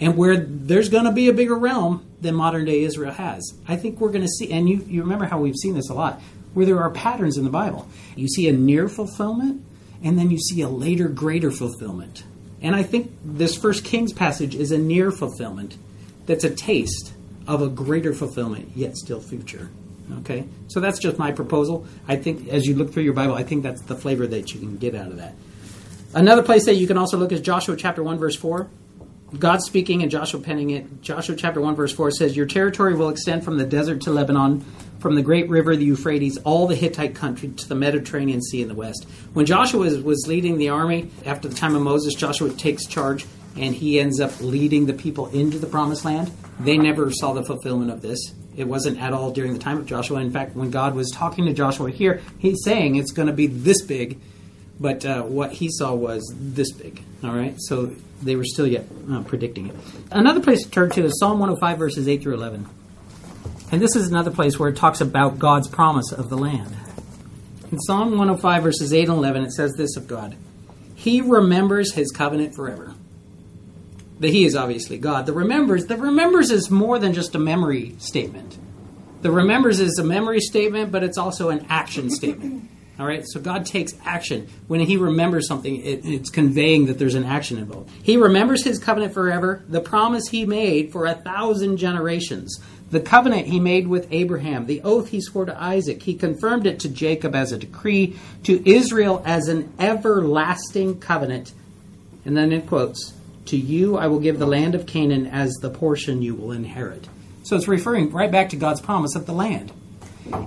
and 0.00 0.16
where 0.16 0.36
there's 0.36 0.88
going 0.88 1.04
to 1.04 1.12
be 1.12 1.28
a 1.28 1.32
bigger 1.32 1.54
realm 1.54 2.04
than 2.20 2.34
modern 2.34 2.64
day 2.64 2.82
Israel 2.82 3.12
has. 3.12 3.54
I 3.68 3.76
think 3.76 4.00
we're 4.00 4.10
going 4.10 4.22
to 4.22 4.28
see, 4.28 4.50
and 4.50 4.68
you, 4.68 4.84
you 4.88 5.02
remember 5.02 5.26
how 5.26 5.38
we've 5.38 5.54
seen 5.54 5.74
this 5.74 5.88
a 5.90 5.94
lot, 5.94 6.20
where 6.54 6.66
there 6.66 6.82
are 6.82 6.90
patterns 6.90 7.36
in 7.38 7.44
the 7.44 7.50
Bible. 7.50 7.88
You 8.16 8.26
see 8.26 8.48
a 8.48 8.52
near 8.52 8.88
fulfillment, 8.88 9.64
and 10.02 10.18
then 10.18 10.30
you 10.30 10.38
see 10.38 10.62
a 10.62 10.68
later, 10.68 11.08
greater 11.08 11.52
fulfillment. 11.52 12.24
And 12.60 12.74
I 12.74 12.82
think 12.82 13.12
this 13.24 13.56
First 13.56 13.84
Kings 13.84 14.12
passage 14.12 14.54
is 14.54 14.72
a 14.72 14.78
near 14.78 15.12
fulfillment 15.12 15.76
that's 16.26 16.44
a 16.44 16.50
taste 16.50 17.12
of 17.46 17.60
a 17.60 17.68
greater 17.68 18.14
fulfillment, 18.14 18.70
yet 18.74 18.96
still 18.96 19.20
future. 19.20 19.70
Okay? 20.20 20.46
So 20.68 20.80
that's 20.80 20.98
just 20.98 21.18
my 21.18 21.32
proposal. 21.32 21.86
I 22.08 22.16
think 22.16 22.48
as 22.48 22.66
you 22.66 22.74
look 22.74 22.92
through 22.92 23.02
your 23.02 23.14
Bible, 23.14 23.34
I 23.34 23.42
think 23.42 23.62
that's 23.62 23.82
the 23.82 23.96
flavor 23.96 24.26
that 24.26 24.52
you 24.52 24.60
can 24.60 24.76
get 24.76 24.94
out 24.94 25.08
of 25.08 25.16
that. 25.18 25.34
Another 26.14 26.42
place 26.42 26.66
that 26.66 26.74
you 26.74 26.86
can 26.86 26.98
also 26.98 27.16
look 27.16 27.32
is 27.32 27.40
Joshua 27.40 27.76
chapter 27.76 28.02
1, 28.02 28.18
verse 28.18 28.36
4. 28.36 28.68
God 29.38 29.62
speaking 29.62 30.02
and 30.02 30.10
Joshua 30.10 30.40
penning 30.40 30.70
it. 30.70 31.00
Joshua 31.00 31.34
chapter 31.34 31.60
1, 31.60 31.74
verse 31.74 31.92
4 31.92 32.10
says, 32.10 32.36
Your 32.36 32.44
territory 32.44 32.94
will 32.94 33.08
extend 33.08 33.44
from 33.44 33.56
the 33.56 33.64
desert 33.64 34.02
to 34.02 34.10
Lebanon, 34.10 34.60
from 34.98 35.14
the 35.14 35.22
great 35.22 35.48
river, 35.48 35.74
the 35.74 35.86
Euphrates, 35.86 36.36
all 36.38 36.66
the 36.66 36.76
Hittite 36.76 37.14
country 37.14 37.48
to 37.48 37.66
the 37.66 37.74
Mediterranean 37.74 38.42
Sea 38.42 38.60
in 38.60 38.68
the 38.68 38.74
west. 38.74 39.06
When 39.32 39.46
Joshua 39.46 39.80
was, 39.80 40.02
was 40.02 40.26
leading 40.26 40.58
the 40.58 40.68
army, 40.68 41.10
after 41.24 41.48
the 41.48 41.54
time 41.54 41.74
of 41.74 41.80
Moses, 41.80 42.14
Joshua 42.14 42.50
takes 42.50 42.86
charge 42.86 43.24
and 43.56 43.74
he 43.74 43.98
ends 43.98 44.20
up 44.20 44.38
leading 44.40 44.84
the 44.84 44.92
people 44.92 45.28
into 45.28 45.58
the 45.58 45.66
promised 45.66 46.04
land. 46.04 46.30
They 46.60 46.76
never 46.76 47.10
saw 47.10 47.32
the 47.32 47.42
fulfillment 47.42 47.90
of 47.90 48.02
this. 48.02 48.34
It 48.54 48.64
wasn't 48.64 49.00
at 49.00 49.14
all 49.14 49.30
during 49.30 49.54
the 49.54 49.58
time 49.58 49.78
of 49.78 49.86
Joshua. 49.86 50.20
In 50.20 50.30
fact, 50.30 50.54
when 50.54 50.70
God 50.70 50.94
was 50.94 51.10
talking 51.10 51.46
to 51.46 51.54
Joshua 51.54 51.90
here, 51.90 52.20
he's 52.38 52.62
saying 52.64 52.96
it's 52.96 53.12
going 53.12 53.28
to 53.28 53.34
be 53.34 53.46
this 53.46 53.80
big, 53.80 54.20
but 54.82 55.06
uh, 55.06 55.22
what 55.22 55.52
he 55.52 55.68
saw 55.70 55.94
was 55.94 56.22
this 56.36 56.72
big. 56.72 57.02
All 57.22 57.32
right, 57.32 57.54
so 57.58 57.94
they 58.20 58.34
were 58.34 58.44
still 58.44 58.66
yet 58.66 58.84
uh, 59.10 59.22
predicting 59.22 59.68
it. 59.68 59.76
Another 60.10 60.40
place 60.40 60.64
to 60.64 60.70
turn 60.70 60.90
to 60.90 61.04
is 61.04 61.18
Psalm 61.18 61.38
105, 61.38 61.78
verses 61.78 62.08
8 62.08 62.22
through 62.22 62.34
11. 62.34 62.66
And 63.70 63.80
this 63.80 63.94
is 63.96 64.08
another 64.08 64.32
place 64.32 64.58
where 64.58 64.68
it 64.68 64.76
talks 64.76 65.00
about 65.00 65.38
God's 65.38 65.68
promise 65.68 66.12
of 66.12 66.28
the 66.28 66.36
land. 66.36 66.76
In 67.70 67.78
Psalm 67.80 68.10
105, 68.10 68.62
verses 68.62 68.92
8 68.92 69.08
and 69.08 69.18
11, 69.18 69.44
it 69.44 69.52
says 69.52 69.72
this 69.76 69.96
of 69.96 70.08
God 70.08 70.36
He 70.96 71.20
remembers 71.20 71.94
his 71.94 72.10
covenant 72.10 72.54
forever. 72.54 72.94
The 74.18 74.30
He 74.30 74.44
is 74.44 74.56
obviously 74.56 74.98
God. 74.98 75.26
The 75.26 75.32
remembers, 75.32 75.86
the 75.86 75.96
remembers 75.96 76.50
is 76.50 76.70
more 76.70 76.98
than 76.98 77.14
just 77.14 77.34
a 77.34 77.38
memory 77.38 77.94
statement. 77.98 78.58
The 79.22 79.30
remembers 79.30 79.78
is 79.78 79.98
a 79.98 80.04
memory 80.04 80.40
statement, 80.40 80.90
but 80.90 81.04
it's 81.04 81.16
also 81.16 81.50
an 81.50 81.66
action 81.68 82.10
statement. 82.10 82.68
All 82.98 83.06
right, 83.06 83.24
so 83.26 83.40
God 83.40 83.64
takes 83.64 83.94
action. 84.04 84.48
When 84.68 84.80
He 84.80 84.96
remembers 84.96 85.48
something, 85.48 85.76
it, 85.76 86.04
it's 86.04 86.30
conveying 86.30 86.86
that 86.86 86.98
there's 86.98 87.14
an 87.14 87.24
action 87.24 87.58
involved. 87.58 87.90
He 88.02 88.16
remembers 88.16 88.64
His 88.64 88.78
covenant 88.78 89.14
forever, 89.14 89.64
the 89.68 89.80
promise 89.80 90.28
He 90.28 90.44
made 90.44 90.92
for 90.92 91.06
a 91.06 91.14
thousand 91.14 91.78
generations, 91.78 92.60
the 92.90 93.00
covenant 93.00 93.46
He 93.46 93.60
made 93.60 93.88
with 93.88 94.08
Abraham, 94.10 94.66
the 94.66 94.82
oath 94.82 95.08
He 95.08 95.20
swore 95.20 95.46
to 95.46 95.60
Isaac. 95.60 96.02
He 96.02 96.14
confirmed 96.14 96.66
it 96.66 96.80
to 96.80 96.88
Jacob 96.88 97.34
as 97.34 97.50
a 97.50 97.58
decree, 97.58 98.18
to 98.44 98.62
Israel 98.68 99.22
as 99.24 99.48
an 99.48 99.72
everlasting 99.78 101.00
covenant. 101.00 101.52
And 102.24 102.36
then 102.36 102.52
in 102.52 102.62
quotes, 102.62 103.14
to 103.46 103.56
you 103.56 103.96
I 103.96 104.06
will 104.06 104.20
give 104.20 104.38
the 104.38 104.46
land 104.46 104.74
of 104.74 104.86
Canaan 104.86 105.26
as 105.26 105.52
the 105.54 105.70
portion 105.70 106.22
you 106.22 106.34
will 106.34 106.52
inherit. 106.52 107.08
So 107.44 107.56
it's 107.56 107.68
referring 107.68 108.10
right 108.10 108.30
back 108.30 108.50
to 108.50 108.56
God's 108.56 108.80
promise 108.80 109.16
of 109.16 109.26
the 109.26 109.32
land. 109.32 109.72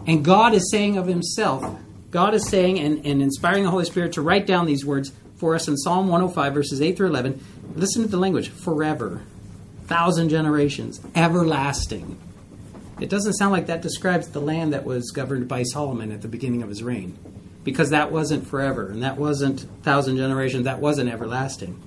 And 0.08 0.23
God 0.23 0.53
is 0.53 0.71
saying 0.71 0.97
of 0.97 1.08
Himself, 1.08 1.77
God 2.15 2.34
is 2.34 2.47
saying 2.47 2.80
and, 2.80 3.06
and 3.06 3.21
inspiring 3.21 3.65
the 3.65 3.69
Holy 3.69 3.84
Spirit 3.84 4.13
to 4.13 4.21
write 4.21 4.47
down 4.47 4.65
these 4.65 4.86
words 4.86 5.12
for 5.36 5.54
us 5.54 5.67
in 5.67 5.75
Psalm 5.75 6.08
105, 6.08 6.54
verses 6.54 6.82
8 6.82 6.95
through 6.95 7.08
11. 7.08 7.43
Listen 7.75 8.04
to 8.04 8.08
the 8.08 8.15
language 8.15 8.47
forever, 8.47 9.23
thousand 9.88 10.30
generations, 10.30 11.01
everlasting. 11.13 12.17
It 13.01 13.10
doesn't 13.10 13.34
sound 13.34 13.51
like 13.51 13.67
that 13.67 13.82
describes 13.82 14.30
the 14.30 14.39
land 14.39 14.71
that 14.71 14.86
was 14.86 15.12
governed 15.12 15.49
by 15.49 15.63
Solomon 15.63 16.13
at 16.13 16.21
the 16.21 16.30
beginning 16.30 16.63
of 16.63 16.69
his 16.69 16.82
reign, 16.82 17.17
because 17.65 17.89
that 17.89 18.13
wasn't 18.13 18.47
forever, 18.47 18.88
and 18.88 19.04
that 19.04 19.17
wasn't 19.17 19.65
thousand 19.84 20.15
generations, 20.15 20.63
that 20.63 20.80
wasn't 20.80 21.12
everlasting. 21.12 21.84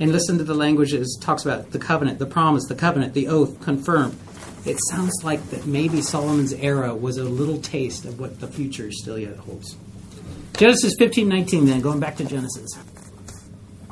And 0.00 0.10
listen 0.10 0.36
to 0.38 0.42
the 0.42 0.54
language 0.54 0.92
it 0.92 1.06
talks 1.20 1.44
about 1.44 1.70
the 1.70 1.78
covenant, 1.78 2.18
the 2.18 2.26
promise, 2.26 2.66
the 2.66 2.74
covenant, 2.74 3.14
the 3.14 3.28
oath, 3.28 3.60
confirmed 3.60 4.18
it 4.66 4.78
sounds 4.90 5.22
like 5.22 5.50
that 5.50 5.66
maybe 5.66 6.00
Solomon's 6.00 6.52
era 6.54 6.94
was 6.94 7.18
a 7.18 7.24
little 7.24 7.60
taste 7.60 8.04
of 8.04 8.18
what 8.18 8.40
the 8.40 8.46
future 8.46 8.90
still 8.90 9.18
yet 9.18 9.36
holds. 9.36 9.76
Genesis 10.56 10.94
15:19 10.98 11.66
then 11.66 11.80
going 11.80 12.00
back 12.00 12.16
to 12.16 12.24
Genesis. 12.24 12.70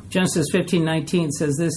Genesis 0.09 0.47
15:19 0.53 1.31
says 1.31 1.57
this 1.57 1.75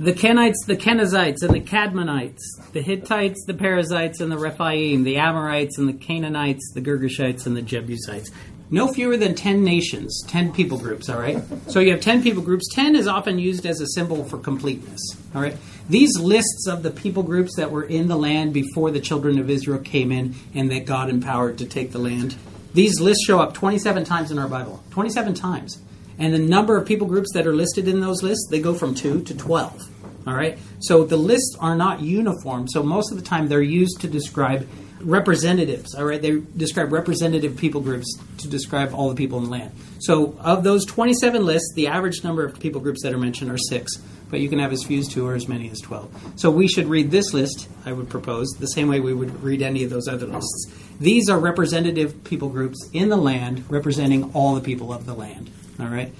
the 0.00 0.12
Kenites, 0.12 0.64
the 0.66 0.76
Kenizzites, 0.76 1.42
and 1.42 1.52
the 1.52 1.60
Kadmonites, 1.60 2.38
the 2.72 2.82
Hittites, 2.82 3.44
the 3.46 3.54
Perizzites, 3.54 4.20
and 4.20 4.30
the 4.30 4.38
Rephaim, 4.38 5.02
the 5.02 5.16
Amorites, 5.16 5.76
and 5.76 5.88
the 5.88 5.92
Canaanites, 5.92 6.70
the 6.72 6.80
Girgashites, 6.80 7.46
and 7.46 7.56
the 7.56 7.62
Jebusites. 7.62 8.30
No 8.70 8.86
fewer 8.92 9.16
than 9.16 9.34
10 9.34 9.64
nations, 9.64 10.22
10 10.28 10.52
people 10.52 10.78
groups, 10.78 11.08
all 11.08 11.18
right? 11.18 11.42
So 11.66 11.80
you 11.80 11.90
have 11.90 12.00
10 12.00 12.22
people 12.22 12.42
groups. 12.42 12.68
10 12.72 12.94
is 12.94 13.08
often 13.08 13.40
used 13.40 13.66
as 13.66 13.80
a 13.80 13.88
symbol 13.88 14.22
for 14.24 14.38
completeness, 14.38 15.00
all 15.34 15.42
right? 15.42 15.56
These 15.88 16.18
lists 16.18 16.66
of 16.66 16.82
the 16.82 16.90
people 16.90 17.22
groups 17.22 17.56
that 17.56 17.70
were 17.70 17.84
in 17.84 18.08
the 18.08 18.16
land 18.16 18.52
before 18.52 18.90
the 18.90 19.00
children 19.00 19.38
of 19.38 19.48
Israel 19.48 19.78
came 19.78 20.12
in 20.12 20.34
and 20.54 20.70
that 20.70 20.84
God 20.84 21.08
empowered 21.08 21.58
to 21.58 21.64
take 21.64 21.92
the 21.92 21.98
land, 21.98 22.36
these 22.74 23.00
lists 23.00 23.24
show 23.24 23.40
up 23.40 23.54
27 23.54 24.04
times 24.04 24.30
in 24.30 24.38
our 24.38 24.48
Bible. 24.48 24.82
27 24.90 25.34
times. 25.34 25.80
And 26.18 26.34
the 26.34 26.38
number 26.38 26.76
of 26.76 26.86
people 26.86 27.06
groups 27.06 27.32
that 27.32 27.46
are 27.46 27.54
listed 27.54 27.88
in 27.88 28.00
those 28.00 28.22
lists, 28.22 28.48
they 28.50 28.60
go 28.60 28.74
from 28.74 28.94
2 28.94 29.22
to 29.22 29.36
12. 29.36 29.88
All 30.26 30.34
right? 30.34 30.58
So 30.80 31.04
the 31.04 31.16
lists 31.16 31.56
are 31.58 31.74
not 31.74 32.02
uniform. 32.02 32.68
So 32.68 32.82
most 32.82 33.10
of 33.10 33.16
the 33.16 33.24
time 33.24 33.48
they're 33.48 33.62
used 33.62 34.00
to 34.02 34.08
describe 34.08 34.68
representatives. 35.00 35.94
All 35.94 36.04
right? 36.04 36.20
They 36.20 36.40
describe 36.56 36.92
representative 36.92 37.56
people 37.56 37.80
groups 37.80 38.18
to 38.38 38.48
describe 38.48 38.92
all 38.92 39.08
the 39.08 39.14
people 39.14 39.38
in 39.38 39.44
the 39.44 39.50
land. 39.50 39.72
So 40.00 40.36
of 40.40 40.64
those 40.64 40.84
27 40.84 41.46
lists, 41.46 41.72
the 41.74 41.86
average 41.86 42.22
number 42.24 42.44
of 42.44 42.60
people 42.60 42.80
groups 42.80 43.02
that 43.04 43.14
are 43.14 43.18
mentioned 43.18 43.50
are 43.50 43.58
6, 43.58 43.90
but 44.30 44.40
you 44.40 44.48
can 44.48 44.58
have 44.58 44.72
as 44.72 44.84
few 44.84 44.98
as 44.98 45.08
2 45.08 45.26
or 45.26 45.34
as 45.34 45.48
many 45.48 45.70
as 45.70 45.80
12. 45.80 46.34
So 46.36 46.50
we 46.50 46.68
should 46.68 46.86
read 46.86 47.10
this 47.10 47.32
list, 47.32 47.68
I 47.84 47.92
would 47.92 48.08
propose, 48.08 48.48
the 48.58 48.66
same 48.66 48.88
way 48.88 49.00
we 49.00 49.14
would 49.14 49.42
read 49.42 49.62
any 49.62 49.84
of 49.84 49.90
those 49.90 50.08
other 50.08 50.26
lists. 50.26 50.72
These 51.00 51.28
are 51.28 51.38
representative 51.38 52.24
people 52.24 52.48
groups 52.48 52.88
in 52.92 53.08
the 53.08 53.16
land 53.16 53.64
representing 53.68 54.32
all 54.34 54.54
the 54.54 54.60
people 54.60 54.92
of 54.92 55.06
the 55.06 55.14
land. 55.14 55.50
All 55.80 55.86
right? 55.86 56.12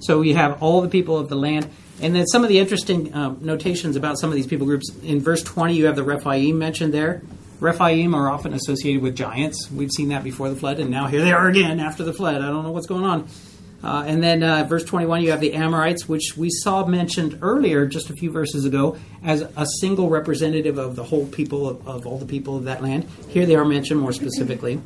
So 0.00 0.20
we 0.20 0.34
have 0.34 0.62
all 0.62 0.80
the 0.80 0.88
people 0.88 1.18
of 1.18 1.28
the 1.28 1.36
land. 1.36 1.70
And 2.02 2.14
then 2.14 2.26
some 2.26 2.42
of 2.42 2.48
the 2.48 2.58
interesting 2.58 3.14
um, 3.14 3.38
notations 3.40 3.96
about 3.96 4.18
some 4.18 4.30
of 4.30 4.36
these 4.36 4.46
people 4.46 4.66
groups. 4.66 4.90
In 5.02 5.20
verse 5.20 5.42
20, 5.42 5.74
you 5.74 5.86
have 5.86 5.96
the 5.96 6.02
Rephaim 6.02 6.58
mentioned 6.58 6.92
there. 6.92 7.22
Rephaim 7.60 8.14
are 8.14 8.28
often 8.28 8.52
associated 8.52 9.00
with 9.00 9.16
giants. 9.16 9.70
We've 9.70 9.90
seen 9.90 10.08
that 10.08 10.24
before 10.24 10.50
the 10.50 10.56
flood, 10.56 10.80
and 10.80 10.90
now 10.90 11.06
here 11.06 11.22
they 11.22 11.32
are 11.32 11.48
again 11.48 11.80
after 11.80 12.02
the 12.02 12.12
flood. 12.12 12.36
I 12.36 12.48
don't 12.48 12.64
know 12.64 12.72
what's 12.72 12.88
going 12.88 13.04
on. 13.04 13.28
Uh, 13.84 14.02
and 14.06 14.22
then 14.22 14.42
uh, 14.42 14.64
verse 14.64 14.82
21, 14.82 15.20
you 15.20 15.30
have 15.30 15.40
the 15.40 15.52
Amorites, 15.52 16.08
which 16.08 16.38
we 16.38 16.48
saw 16.48 16.86
mentioned 16.86 17.38
earlier, 17.42 17.84
just 17.84 18.08
a 18.08 18.14
few 18.14 18.30
verses 18.30 18.64
ago, 18.64 18.96
as 19.22 19.42
a 19.42 19.66
single 19.80 20.08
representative 20.08 20.78
of 20.78 20.96
the 20.96 21.04
whole 21.04 21.26
people, 21.26 21.68
of, 21.68 21.86
of 21.86 22.06
all 22.06 22.16
the 22.16 22.24
people 22.24 22.56
of 22.56 22.64
that 22.64 22.82
land. 22.82 23.06
Here 23.28 23.44
they 23.44 23.56
are 23.56 23.64
mentioned 23.64 24.00
more 24.00 24.12
specifically. 24.12 24.80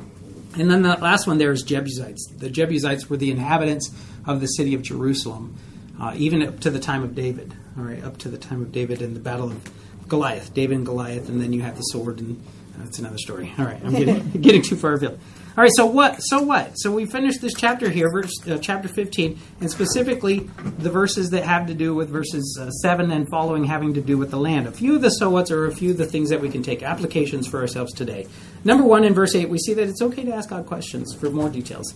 And 0.57 0.69
then 0.69 0.81
the 0.81 0.95
last 0.95 1.27
one 1.27 1.37
there 1.37 1.53
is 1.53 1.63
Jebusites. 1.63 2.27
The 2.37 2.49
Jebusites 2.49 3.09
were 3.09 3.15
the 3.15 3.31
inhabitants 3.31 3.89
of 4.25 4.41
the 4.41 4.47
city 4.47 4.73
of 4.73 4.81
Jerusalem, 4.81 5.55
uh, 6.01 6.13
even 6.17 6.43
up 6.43 6.59
to 6.61 6.69
the 6.69 6.79
time 6.79 7.01
of 7.01 7.15
David. 7.15 7.53
All 7.77 7.85
right, 7.85 8.03
up 8.03 8.17
to 8.17 8.29
the 8.29 8.37
time 8.37 8.61
of 8.61 8.73
David 8.73 9.01
and 9.01 9.15
the 9.15 9.21
battle 9.21 9.49
of 9.49 10.09
Goliath, 10.09 10.53
David 10.53 10.75
and 10.75 10.85
Goliath, 10.85 11.29
and 11.29 11.41
then 11.41 11.53
you 11.53 11.61
have 11.61 11.77
the 11.77 11.83
sword, 11.83 12.19
and 12.19 12.43
that's 12.77 12.99
another 12.99 13.17
story. 13.17 13.53
All 13.57 13.63
right, 13.63 13.79
I'm 13.81 13.93
getting, 13.93 14.29
getting 14.41 14.61
too 14.61 14.75
far 14.75 14.93
afield. 14.93 15.19
All 15.59 15.63
right, 15.63 15.73
so 15.75 15.87
what? 15.87 16.19
So 16.21 16.41
what? 16.41 16.75
So 16.75 16.89
we 16.89 17.05
finished 17.05 17.41
this 17.41 17.53
chapter 17.53 17.89
here, 17.89 18.09
verse 18.09 18.31
uh, 18.47 18.59
chapter 18.59 18.87
15, 18.87 19.37
and 19.59 19.69
specifically 19.69 20.49
the 20.77 20.89
verses 20.89 21.31
that 21.31 21.43
have 21.43 21.67
to 21.67 21.73
do 21.73 21.93
with 21.93 22.07
verses 22.07 22.57
uh, 22.61 22.69
7 22.69 23.11
and 23.11 23.27
following 23.29 23.65
having 23.65 23.93
to 23.95 23.99
do 23.99 24.17
with 24.17 24.31
the 24.31 24.37
land. 24.37 24.67
A 24.67 24.71
few 24.71 24.95
of 24.95 25.01
the 25.01 25.09
so 25.09 25.29
whats 25.29 25.51
are 25.51 25.65
a 25.65 25.75
few 25.75 25.91
of 25.91 25.97
the 25.97 26.05
things 26.05 26.29
that 26.29 26.39
we 26.39 26.47
can 26.47 26.63
take 26.63 26.81
applications 26.81 27.45
for 27.45 27.59
ourselves 27.59 27.93
today. 27.93 28.25
Number 28.63 28.85
one, 28.85 29.03
in 29.03 29.13
verse 29.13 29.35
8, 29.35 29.49
we 29.49 29.57
see 29.57 29.73
that 29.73 29.89
it's 29.89 30.01
okay 30.01 30.23
to 30.23 30.33
ask 30.33 30.49
God 30.49 30.65
questions 30.65 31.13
for 31.13 31.29
more 31.29 31.49
details. 31.49 31.93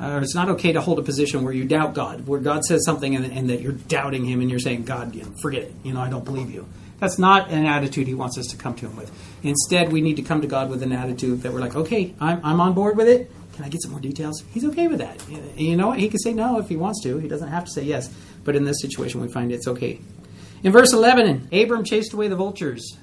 Uh, 0.00 0.20
it's 0.22 0.36
not 0.36 0.48
okay 0.48 0.70
to 0.70 0.80
hold 0.80 1.00
a 1.00 1.02
position 1.02 1.42
where 1.42 1.52
you 1.52 1.64
doubt 1.64 1.94
God, 1.94 2.28
where 2.28 2.38
God 2.38 2.62
says 2.64 2.84
something 2.84 3.16
and, 3.16 3.24
and 3.24 3.50
that 3.50 3.60
you're 3.60 3.72
doubting 3.72 4.24
Him 4.24 4.40
and 4.40 4.48
you're 4.48 4.60
saying, 4.60 4.84
God, 4.84 5.16
you 5.16 5.24
know, 5.24 5.32
forget 5.42 5.64
it. 5.64 5.74
You 5.82 5.94
know, 5.94 6.00
I 6.00 6.10
don't 6.10 6.24
believe 6.24 6.52
you. 6.52 6.68
That's 7.00 7.18
not 7.18 7.50
an 7.50 7.66
attitude 7.66 8.06
he 8.06 8.14
wants 8.14 8.38
us 8.38 8.46
to 8.48 8.56
come 8.56 8.74
to 8.74 8.86
him 8.86 8.96
with. 8.96 9.10
Instead, 9.42 9.90
we 9.90 10.02
need 10.02 10.16
to 10.16 10.22
come 10.22 10.42
to 10.42 10.46
God 10.46 10.68
with 10.68 10.82
an 10.82 10.92
attitude 10.92 11.42
that 11.42 11.52
we're 11.52 11.60
like, 11.60 11.74
okay, 11.74 12.14
I'm, 12.20 12.44
I'm 12.44 12.60
on 12.60 12.74
board 12.74 12.96
with 12.96 13.08
it. 13.08 13.30
Can 13.54 13.64
I 13.64 13.68
get 13.68 13.82
some 13.82 13.90
more 13.90 14.00
details? 14.00 14.42
He's 14.52 14.64
okay 14.66 14.86
with 14.86 14.98
that. 14.98 15.22
You 15.58 15.76
know 15.76 15.88
what? 15.88 15.98
He 15.98 16.08
can 16.08 16.18
say 16.18 16.32
no 16.32 16.58
if 16.58 16.68
he 16.68 16.76
wants 16.76 17.02
to. 17.02 17.18
He 17.18 17.28
doesn't 17.28 17.48
have 17.48 17.64
to 17.64 17.70
say 17.70 17.82
yes. 17.82 18.12
But 18.44 18.54
in 18.54 18.64
this 18.64 18.80
situation, 18.80 19.20
we 19.20 19.28
find 19.28 19.50
it's 19.50 19.66
okay. 19.66 20.00
In 20.62 20.72
verse 20.72 20.92
11, 20.92 21.48
Abram 21.52 21.84
chased 21.84 22.12
away 22.12 22.28
the 22.28 22.36
vultures. 22.36 22.96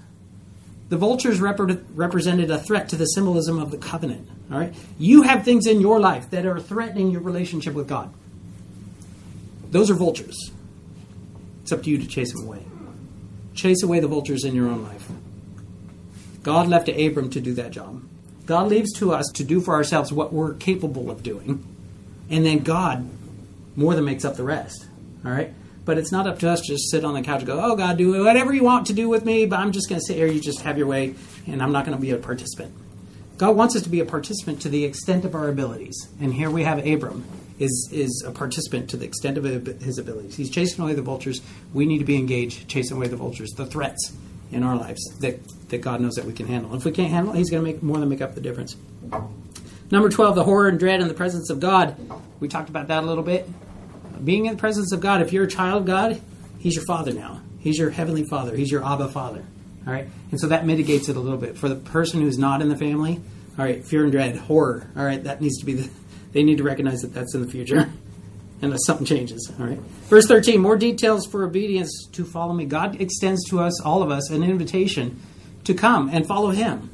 The 0.89 0.97
vultures 0.97 1.41
rep- 1.41 1.59
represented 1.93 2.49
a 2.49 2.59
threat 2.59 2.89
to 2.89 2.95
the 2.95 3.05
symbolism 3.05 3.59
of 3.59 3.71
the 3.71 3.77
covenant. 3.77 4.29
All 4.51 4.57
right, 4.57 4.73
you 4.97 5.23
have 5.23 5.43
things 5.43 5.67
in 5.67 5.81
your 5.81 5.99
life 5.99 6.29
that 6.29 6.45
are 6.45 6.59
threatening 6.59 7.11
your 7.11 7.21
relationship 7.21 7.73
with 7.73 7.87
God. 7.87 8.13
Those 9.71 9.91
are 9.91 9.95
vultures. 9.95 10.51
It's 11.63 11.73
up 11.73 11.83
to 11.83 11.89
you 11.89 11.97
to 11.97 12.07
chase 12.07 12.31
them 12.33 12.45
away. 12.45 12.63
Chase 13.57 13.81
away 13.81 13.99
the 13.99 14.07
vultures 14.07 14.45
in 14.45 14.55
your 14.55 14.69
own 14.69 14.83
life. 14.83 15.09
God 16.43 16.67
left 16.67 16.85
to 16.85 17.05
Abram 17.05 17.31
to 17.31 17.41
do 17.41 17.53
that 17.55 17.71
job. 17.71 18.03
God 18.45 18.69
leaves 18.69 18.93
to 18.93 19.11
us 19.11 19.25
to 19.33 19.43
do 19.43 19.59
for 19.59 19.73
ourselves 19.73 20.13
what 20.13 20.31
we're 20.31 20.53
capable 20.53 21.09
of 21.09 21.23
doing. 21.23 21.65
And 22.29 22.45
then 22.45 22.59
God 22.59 23.09
more 23.75 23.95
than 23.95 24.05
makes 24.05 24.23
up 24.23 24.35
the 24.35 24.43
rest. 24.43 24.85
All 25.25 25.31
right? 25.31 25.53
But 25.85 25.97
it's 25.97 26.11
not 26.11 26.27
up 26.27 26.37
to 26.39 26.49
us 26.49 26.61
to 26.61 26.67
just 26.67 26.91
sit 26.91 27.03
on 27.03 27.15
the 27.15 27.23
couch 27.23 27.39
and 27.39 27.47
go, 27.47 27.59
oh, 27.59 27.75
God, 27.75 27.97
do 27.97 28.23
whatever 28.23 28.53
you 28.53 28.63
want 28.63 28.87
to 28.87 28.93
do 28.93 29.09
with 29.09 29.25
me, 29.25 29.47
but 29.47 29.59
I'm 29.59 29.71
just 29.71 29.89
going 29.89 29.99
to 29.99 30.05
sit 30.05 30.17
here. 30.17 30.27
You 30.27 30.39
just 30.39 30.61
have 30.61 30.77
your 30.77 30.87
way, 30.87 31.15
and 31.47 31.63
I'm 31.63 31.71
not 31.71 31.83
going 31.83 31.97
to 31.97 32.01
be 32.01 32.11
a 32.11 32.17
participant. 32.17 32.73
God 33.37 33.55
wants 33.55 33.75
us 33.75 33.81
to 33.83 33.89
be 33.89 33.99
a 34.01 34.05
participant 34.05 34.61
to 34.61 34.69
the 34.69 34.85
extent 34.85 35.25
of 35.25 35.33
our 35.33 35.47
abilities. 35.47 36.09
And 36.21 36.33
here 36.33 36.51
we 36.51 36.63
have 36.63 36.85
Abram 36.85 37.23
is 37.59 37.89
is 37.91 38.23
a 38.25 38.31
participant 38.31 38.89
to 38.91 38.97
the 38.97 39.05
extent 39.05 39.37
of 39.37 39.43
his 39.81 39.97
abilities. 39.97 40.35
He's 40.35 40.49
chasing 40.49 40.83
away 40.83 40.93
the 40.93 41.01
vultures. 41.01 41.41
We 41.73 41.85
need 41.85 41.99
to 41.99 42.05
be 42.05 42.15
engaged, 42.15 42.67
chasing 42.67 42.97
away 42.97 43.07
the 43.07 43.15
vultures, 43.15 43.51
the 43.51 43.65
threats 43.65 44.13
in 44.51 44.63
our 44.63 44.75
lives 44.75 45.01
that, 45.19 45.39
that 45.69 45.79
God 45.79 45.99
knows 46.01 46.15
that 46.15 46.25
we 46.25 46.33
can 46.33 46.47
handle. 46.47 46.73
If 46.75 46.85
we 46.85 46.91
can't 46.91 47.11
handle 47.11 47.33
it, 47.33 47.37
He's 47.37 47.49
going 47.49 47.63
to 47.63 47.71
make 47.71 47.83
more 47.83 47.99
than 47.99 48.09
make 48.09 48.21
up 48.21 48.35
the 48.35 48.41
difference. 48.41 48.75
Number 49.89 50.09
12, 50.09 50.35
the 50.35 50.43
horror 50.43 50.67
and 50.67 50.79
dread 50.79 51.01
in 51.01 51.07
the 51.07 51.13
presence 51.13 51.49
of 51.49 51.59
God. 51.59 51.95
We 52.39 52.47
talked 52.47 52.69
about 52.69 52.87
that 52.87 53.03
a 53.03 53.05
little 53.05 53.23
bit. 53.23 53.49
Being 54.23 54.45
in 54.45 54.53
the 54.53 54.59
presence 54.59 54.91
of 54.91 54.99
God, 54.99 55.21
if 55.21 55.31
you're 55.31 55.45
a 55.45 55.49
child 55.49 55.81
of 55.81 55.85
God, 55.85 56.21
He's 56.59 56.75
your 56.75 56.85
Father 56.85 57.13
now. 57.13 57.41
He's 57.59 57.77
your 57.77 57.89
Heavenly 57.89 58.23
Father. 58.29 58.55
He's 58.55 58.71
your 58.71 58.85
Abba 58.85 59.09
Father. 59.09 59.43
All 59.85 59.93
right? 59.93 60.07
And 60.31 60.39
so 60.39 60.47
that 60.47 60.65
mitigates 60.65 61.09
it 61.09 61.15
a 61.15 61.19
little 61.19 61.37
bit. 61.37 61.57
For 61.57 61.69
the 61.69 61.75
person 61.75 62.21
who's 62.21 62.37
not 62.37 62.61
in 62.61 62.69
the 62.69 62.77
family, 62.77 63.21
all 63.57 63.65
right, 63.65 63.83
fear 63.83 64.03
and 64.03 64.11
dread, 64.11 64.35
horror, 64.35 64.89
all 64.95 65.03
right, 65.03 65.23
that 65.23 65.41
needs 65.41 65.57
to 65.59 65.65
be 65.65 65.73
the, 65.73 65.89
they 66.37 66.43
need 66.43 66.59
to 66.59 66.63
recognize 66.63 67.01
that 67.01 67.15
that's 67.15 67.33
in 67.33 67.41
the 67.41 67.49
future 67.49 67.89
unless 68.61 68.85
something 68.85 69.07
changes. 69.07 69.51
All 69.59 69.65
right. 69.65 69.79
Verse 70.07 70.27
13 70.27 70.61
more 70.61 70.77
details 70.77 71.25
for 71.25 71.43
obedience 71.43 72.07
to 72.11 72.23
follow 72.23 72.53
me. 72.53 72.65
God 72.65 73.01
extends 73.01 73.43
to 73.49 73.59
us, 73.59 73.81
all 73.81 74.03
of 74.03 74.11
us, 74.11 74.29
an 74.29 74.43
invitation 74.43 75.19
to 75.63 75.73
come 75.73 76.09
and 76.09 76.27
follow 76.27 76.51
him. 76.51 76.91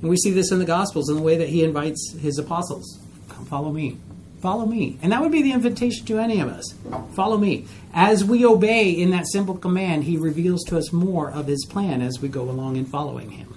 And 0.00 0.08
we 0.08 0.16
see 0.16 0.30
this 0.30 0.50
in 0.50 0.60
the 0.60 0.64
Gospels 0.64 1.10
in 1.10 1.16
the 1.16 1.22
way 1.22 1.36
that 1.36 1.50
he 1.50 1.62
invites 1.62 2.14
his 2.18 2.38
apostles 2.38 2.98
come 3.28 3.44
follow 3.44 3.70
me. 3.70 3.98
Follow 4.40 4.64
me. 4.64 4.98
And 5.02 5.12
that 5.12 5.20
would 5.20 5.32
be 5.32 5.42
the 5.42 5.52
invitation 5.52 6.06
to 6.06 6.18
any 6.18 6.40
of 6.40 6.48
us. 6.48 6.74
Follow 7.14 7.36
me. 7.36 7.66
As 7.92 8.24
we 8.24 8.46
obey 8.46 8.88
in 8.90 9.10
that 9.10 9.26
simple 9.26 9.58
command, 9.58 10.04
he 10.04 10.16
reveals 10.16 10.64
to 10.64 10.78
us 10.78 10.90
more 10.90 11.30
of 11.30 11.48
his 11.48 11.66
plan 11.66 12.00
as 12.00 12.18
we 12.20 12.28
go 12.28 12.42
along 12.42 12.76
in 12.76 12.86
following 12.86 13.30
him. 13.30 13.54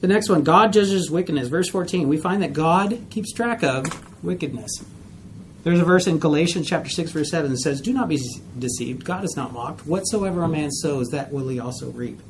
The 0.00 0.08
next 0.08 0.28
one 0.28 0.42
God 0.42 0.72
judges 0.72 1.08
wickedness. 1.08 1.46
Verse 1.46 1.68
14. 1.68 2.08
We 2.08 2.16
find 2.16 2.42
that 2.42 2.52
God 2.52 3.06
keeps 3.10 3.32
track 3.32 3.62
of 3.62 3.84
wickedness. 4.24 4.84
There's 5.62 5.80
a 5.80 5.84
verse 5.84 6.06
in 6.06 6.18
Galatians 6.18 6.68
chapter 6.68 6.90
6, 6.90 7.12
verse 7.12 7.30
7 7.30 7.50
that 7.50 7.58
says, 7.58 7.80
Do 7.80 7.92
not 7.92 8.08
be 8.08 8.20
deceived. 8.58 9.04
God 9.04 9.24
is 9.24 9.34
not 9.36 9.52
mocked. 9.52 9.86
Whatsoever 9.86 10.42
a 10.42 10.48
man 10.48 10.70
sows, 10.70 11.08
that 11.08 11.32
will 11.32 11.48
he 11.48 11.58
also 11.58 11.90
reap. 11.90 12.20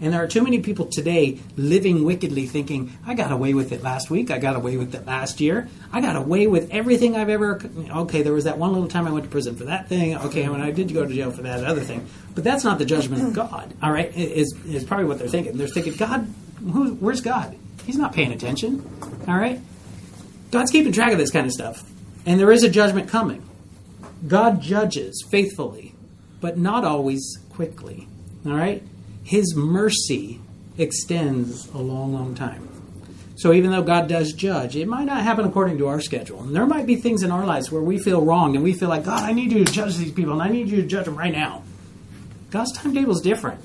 And 0.00 0.14
there 0.14 0.22
are 0.22 0.26
too 0.26 0.42
many 0.42 0.60
people 0.60 0.86
today 0.86 1.38
living 1.56 2.04
wickedly, 2.04 2.46
thinking, 2.46 2.96
I 3.06 3.14
got 3.14 3.32
away 3.32 3.52
with 3.52 3.70
it 3.70 3.82
last 3.82 4.08
week. 4.08 4.30
I 4.30 4.38
got 4.38 4.56
away 4.56 4.78
with 4.78 4.94
it 4.94 5.06
last 5.06 5.40
year. 5.40 5.68
I 5.92 6.00
got 6.00 6.16
away 6.16 6.46
with 6.46 6.70
everything 6.70 7.16
I've 7.16 7.28
ever. 7.28 7.60
Okay, 7.90 8.22
there 8.22 8.32
was 8.32 8.44
that 8.44 8.56
one 8.56 8.72
little 8.72 8.88
time 8.88 9.06
I 9.06 9.12
went 9.12 9.26
to 9.26 9.30
prison 9.30 9.56
for 9.56 9.64
that 9.64 9.88
thing. 9.88 10.16
Okay, 10.16 10.48
when 10.48 10.62
I 10.62 10.70
did 10.70 10.92
go 10.94 11.04
to 11.04 11.14
jail 11.14 11.30
for 11.30 11.42
that 11.42 11.64
other 11.64 11.82
thing. 11.82 12.08
But 12.34 12.44
that's 12.44 12.64
not 12.64 12.78
the 12.78 12.86
judgment 12.86 13.22
of 13.22 13.34
God, 13.34 13.74
all 13.82 13.92
right? 13.92 14.10
Is, 14.16 14.54
is 14.64 14.84
probably 14.84 15.06
what 15.06 15.18
they're 15.18 15.28
thinking. 15.28 15.58
They're 15.58 15.68
thinking, 15.68 15.96
God, 15.96 16.26
who, 16.58 16.94
where's 16.94 17.20
God? 17.20 17.56
He's 17.84 17.98
not 17.98 18.14
paying 18.14 18.32
attention, 18.32 18.82
all 19.28 19.36
right? 19.36 19.60
God's 20.50 20.70
keeping 20.70 20.92
track 20.92 21.12
of 21.12 21.18
this 21.18 21.30
kind 21.30 21.46
of 21.46 21.52
stuff. 21.52 21.82
And 22.26 22.38
there 22.38 22.52
is 22.52 22.62
a 22.62 22.68
judgment 22.68 23.08
coming. 23.08 23.48
God 24.26 24.60
judges 24.60 25.24
faithfully, 25.30 25.94
but 26.40 26.58
not 26.58 26.84
always 26.84 27.38
quickly, 27.50 28.08
all 28.44 28.52
right? 28.52 28.82
His 29.24 29.54
mercy 29.54 30.40
extends 30.76 31.68
a 31.68 31.78
long, 31.78 32.12
long 32.12 32.34
time. 32.34 32.68
So 33.36 33.54
even 33.54 33.70
though 33.70 33.82
God 33.82 34.06
does 34.06 34.34
judge, 34.34 34.76
it 34.76 34.86
might 34.86 35.04
not 35.04 35.22
happen 35.22 35.46
according 35.46 35.78
to 35.78 35.88
our 35.88 36.00
schedule. 36.00 36.42
And 36.42 36.54
there 36.54 36.66
might 36.66 36.86
be 36.86 36.96
things 36.96 37.22
in 37.22 37.30
our 37.30 37.46
lives 37.46 37.72
where 37.72 37.80
we 37.80 37.98
feel 37.98 38.22
wrong 38.22 38.54
and 38.54 38.62
we 38.62 38.74
feel 38.74 38.90
like, 38.90 39.04
God, 39.04 39.22
I 39.22 39.32
need 39.32 39.50
you 39.50 39.64
to 39.64 39.72
judge 39.72 39.96
these 39.96 40.12
people 40.12 40.34
and 40.34 40.42
I 40.42 40.48
need 40.48 40.68
you 40.68 40.82
to 40.82 40.86
judge 40.86 41.06
them 41.06 41.16
right 41.16 41.32
now. 41.32 41.62
God's 42.50 42.72
timetable 42.72 43.12
is 43.12 43.22
different 43.22 43.64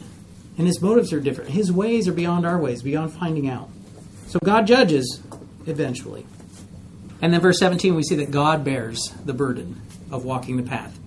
and 0.57 0.65
his 0.65 0.81
motives 0.81 1.11
are 1.11 1.19
different. 1.19 1.49
His 1.49 1.73
ways 1.73 2.07
are 2.07 2.13
beyond 2.13 2.45
our 2.45 2.57
ways, 2.57 2.83
beyond 2.83 3.11
finding 3.11 3.49
out. 3.49 3.69
So 4.27 4.39
God 4.41 4.65
judges 4.65 5.21
eventually. 5.65 6.25
And 7.21 7.33
then 7.33 7.41
verse 7.41 7.59
17, 7.59 7.95
we 7.95 8.03
see 8.03 8.15
that 8.15 8.31
God 8.31 8.63
bears 8.63 9.13
the 9.23 9.33
burden 9.33 9.81
of 10.11 10.25
walking 10.25 10.57
the 10.57 10.63
path 10.63 10.99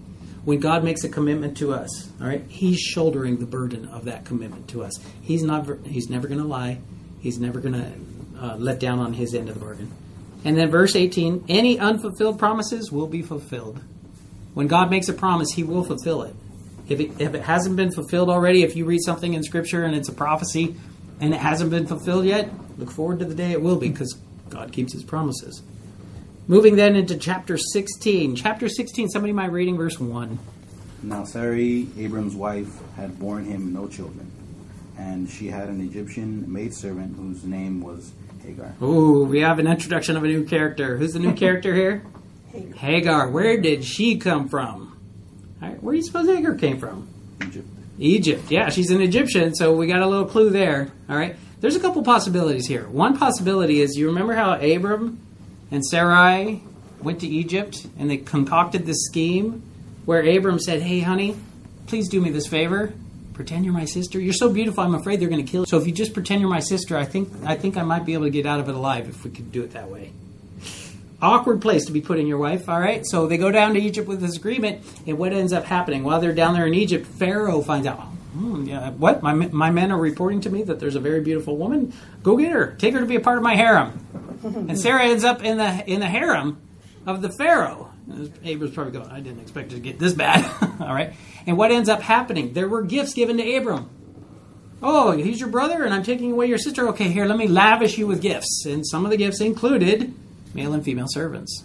when 0.49 0.61
God 0.61 0.83
makes 0.83 1.05
a 1.05 1.11
commitment 1.11 1.59
to 1.59 1.75
us, 1.75 2.11
all 2.18 2.27
right, 2.27 2.42
He's 2.49 2.81
shouldering 2.81 3.37
the 3.37 3.44
burden 3.44 3.85
of 3.88 4.07
that 4.07 4.25
commitment 4.25 4.66
to 4.68 4.83
us. 4.83 4.99
He's 5.21 5.42
not. 5.42 5.68
He's 5.85 6.09
never 6.09 6.27
going 6.27 6.40
to 6.40 6.47
lie. 6.47 6.79
He's 7.21 7.38
never 7.38 7.61
going 7.61 7.75
to 7.75 7.92
uh, 8.40 8.57
let 8.57 8.81
down 8.81 8.99
on 8.99 9.12
His 9.12 9.35
end 9.35 9.51
of 9.51 9.57
the 9.57 9.61
bargain. 9.61 9.92
And 10.47 10.57
then 10.57 10.71
verse 10.71 10.97
18: 10.97 11.44
any 11.51 11.79
unfulfilled 11.79 12.38
promises 12.38 12.90
will 12.90 13.07
be 13.07 13.21
fulfilled. 13.21 13.83
When 14.55 14.68
God 14.68 14.90
makes 14.90 15.11
a 15.11 15.12
promise, 15.12 15.51
He 15.53 15.64
will 15.64 15.85
fulfill 15.85 16.23
it. 16.23 16.35
If 16.88 16.99
it, 16.99 17.21
if 17.21 17.35
it 17.35 17.42
hasn't 17.42 17.77
been 17.77 17.92
fulfilled 17.92 18.31
already, 18.31 18.62
if 18.62 18.75
you 18.75 18.87
read 18.87 19.03
something 19.05 19.35
in 19.35 19.42
Scripture 19.42 19.85
and 19.85 19.94
it's 19.94 20.09
a 20.09 20.14
prophecy 20.14 20.77
and 21.21 21.35
it 21.35 21.40
hasn't 21.40 21.71
been 21.71 21.87
fulfilled 21.87 22.25
yet, 22.25 22.49
look 22.79 22.90
forward 22.90 23.18
to 23.18 23.27
the 23.27 23.35
day 23.35 23.53
it 23.53 23.61
will 23.61 23.77
be 23.77 23.90
because 23.90 24.16
God 24.49 24.73
keeps 24.73 24.94
His 24.94 25.05
promises. 25.05 25.62
Moving 26.50 26.76
then 26.76 26.96
into 26.96 27.14
chapter 27.18 27.58
16. 27.58 28.34
Chapter 28.37 28.70
16, 28.70 29.11
somebody 29.11 29.34
might 29.34 29.52
reading 29.52 29.76
verse 29.76 30.00
1. 30.00 30.38
Now 31.02 31.24
Sarai, 31.24 31.88
Abram's 31.98 32.34
wife, 32.34 32.74
had 32.96 33.18
borne 33.18 33.44
him 33.44 33.74
no 33.74 33.87
children, 33.87 34.32
and 34.96 35.28
she 35.28 35.48
had 35.48 35.68
an 35.68 35.82
Egyptian 35.82 36.50
maidservant 36.50 37.16
whose 37.16 37.44
name 37.44 37.82
was 37.82 38.12
Hagar. 38.42 38.74
Ooh, 38.82 39.24
we 39.24 39.40
have 39.40 39.58
an 39.58 39.66
introduction 39.66 40.16
of 40.16 40.24
a 40.24 40.26
new 40.26 40.42
character. 40.44 40.96
Who's 40.96 41.12
the 41.12 41.18
new 41.18 41.34
character 41.34 41.74
here? 41.74 42.02
Hagar. 42.50 42.76
Hagar. 42.78 43.28
Where 43.28 43.61
did 43.61 43.84
she 43.84 44.16
come 44.16 44.48
from? 44.48 44.98
Right, 45.61 45.80
where 45.82 45.92
do 45.92 45.98
you 45.98 46.04
suppose 46.04 46.26
Hagar 46.28 46.54
came 46.54 46.78
from? 46.78 47.08
Egypt. 47.42 47.68
Egypt. 47.98 48.50
Yeah, 48.50 48.70
she's 48.70 48.90
an 48.90 49.02
Egyptian, 49.02 49.54
so 49.54 49.76
we 49.76 49.87
got 49.87 50.00
a 50.00 50.06
little 50.06 50.24
clue 50.26 50.48
there. 50.48 50.90
All 51.11 51.16
right. 51.16 51.37
There's 51.61 51.76
a 51.76 51.80
couple 51.80 52.02
possibilities 52.02 52.66
here. 52.66 52.88
One 52.88 53.18
possibility 53.18 53.82
is 53.82 53.96
you 53.98 54.06
remember 54.06 54.34
how 54.34 54.54
Abram 54.54 55.20
and 55.70 55.85
Sarai 55.85 56.62
went 57.02 57.20
to 57.20 57.26
Egypt 57.26 57.87
and 57.98 58.11
they 58.11 58.16
concocted 58.16 58.87
this 58.87 59.04
scheme 59.04 59.62
where 60.04 60.22
Abram 60.22 60.59
said, 60.59 60.83
Hey, 60.83 61.00
honey, 61.00 61.37
please 61.87 62.09
do 62.09 62.20
me 62.20 62.31
this 62.31 62.46
favor. 62.46 62.92
Pretend 63.35 63.64
you're 63.64 63.74
my 63.74 63.85
sister. 63.85 64.18
You're 64.18 64.33
so 64.33 64.52
beautiful, 64.52 64.83
I'm 64.83 64.94
afraid 64.94 65.20
they're 65.20 65.28
going 65.28 65.44
to 65.44 65.50
kill 65.50 65.62
you. 65.62 65.66
So 65.66 65.78
if 65.78 65.87
you 65.87 65.92
just 65.92 66.12
pretend 66.12 66.40
you're 66.40 66.50
my 66.50 66.61
sister, 66.61 66.96
I 66.96 67.04
think, 67.04 67.28
I 67.44 67.54
think 67.54 67.76
I 67.76 67.83
might 67.83 68.04
be 68.04 68.14
able 68.14 68.24
to 68.24 68.31
get 68.31 68.46
out 68.46 68.59
of 68.59 68.68
it 68.68 68.74
alive 68.74 69.09
if 69.09 69.22
we 69.24 69.31
could 69.31 69.52
do 69.52 69.62
it 69.62 69.72
that 69.72 69.88
way. 69.88 70.12
Awkward 71.20 71.61
place 71.61 71.85
to 71.87 71.92
be 71.92 72.00
putting 72.00 72.26
your 72.26 72.38
wife, 72.38 72.68
all 72.68 72.81
right? 72.81 73.04
So 73.04 73.26
they 73.26 73.38
go 73.38 73.50
down 73.50 73.74
to 73.74 73.81
Egypt 73.81 74.09
with 74.09 74.20
this 74.20 74.37
agreement, 74.37 74.85
and 75.07 75.18
what 75.18 75.33
ends 75.33 75.52
up 75.52 75.64
happening? 75.64 76.04
While 76.04 76.20
they're 76.20 76.35
down 76.35 76.54
there 76.54 76.66
in 76.66 76.74
Egypt, 76.74 77.07
Pharaoh 77.07 77.61
finds 77.61 77.87
out, 77.87 77.98
hmm, 77.98 78.64
yeah, 78.64 78.90
what? 78.90 79.22
My, 79.22 79.33
my 79.33 79.70
men 79.70 79.92
are 79.92 79.98
reporting 79.98 80.40
to 80.42 80.50
me 80.50 80.62
that 80.64 80.81
there's 80.81 80.96
a 80.96 81.00
very 81.00 81.20
beautiful 81.20 81.57
woman. 81.57 81.92
Go 82.22 82.37
get 82.37 82.52
her. 82.52 82.74
Take 82.78 82.94
her 82.94 83.00
to 83.00 83.07
be 83.07 83.16
a 83.16 83.20
part 83.20 83.37
of 83.37 83.42
my 83.42 83.57
harem 83.57 84.28
and 84.42 84.79
Sarah 84.79 85.05
ends 85.05 85.24
up 85.24 85.42
in 85.42 85.59
the 85.59 85.90
in 85.90 86.01
the 86.01 86.07
harem 86.07 86.61
of 87.07 87.22
the 87.22 87.31
Pharaoh. 87.31 87.90
Abram's 88.42 88.74
probably 88.74 88.92
going, 88.92 89.11
I 89.11 89.20
didn't 89.20 89.40
expect 89.40 89.72
it 89.72 89.77
to 89.77 89.81
get 89.81 89.98
this 89.98 90.14
bad. 90.14 90.44
All 90.81 90.94
right. 90.94 91.12
And 91.46 91.59
what 91.59 91.70
ends 91.70 91.88
up 91.88 92.01
happening? 92.01 92.55
There 92.55 92.68
were 92.68 92.83
gifts 92.83 93.12
given 93.14 93.37
to 93.37 93.57
Abram. 93.57 93.90
Oh, 94.83 95.12
he's 95.12 95.40
your 95.40 95.48
brother, 95.48 95.83
and 95.85 95.92
I'm 95.92 96.05
taking 96.05 96.33
away 96.33 96.46
your 96.46 96.59
sister. 96.59 96.88
Okay, 96.88 97.09
here, 97.09 97.27
let 97.27 97.37
me 97.37 97.48
lavish 97.48 97.98
you 97.98 98.07
with 98.07 98.22
gifts. 98.22 98.64
And 98.64 98.87
some 98.87 99.05
of 99.05 99.11
the 99.11 99.16
gifts 99.16 99.40
included 99.40 100.14
male 100.55 100.72
and 100.72 100.85
female 100.85 101.09
servants. 101.09 101.64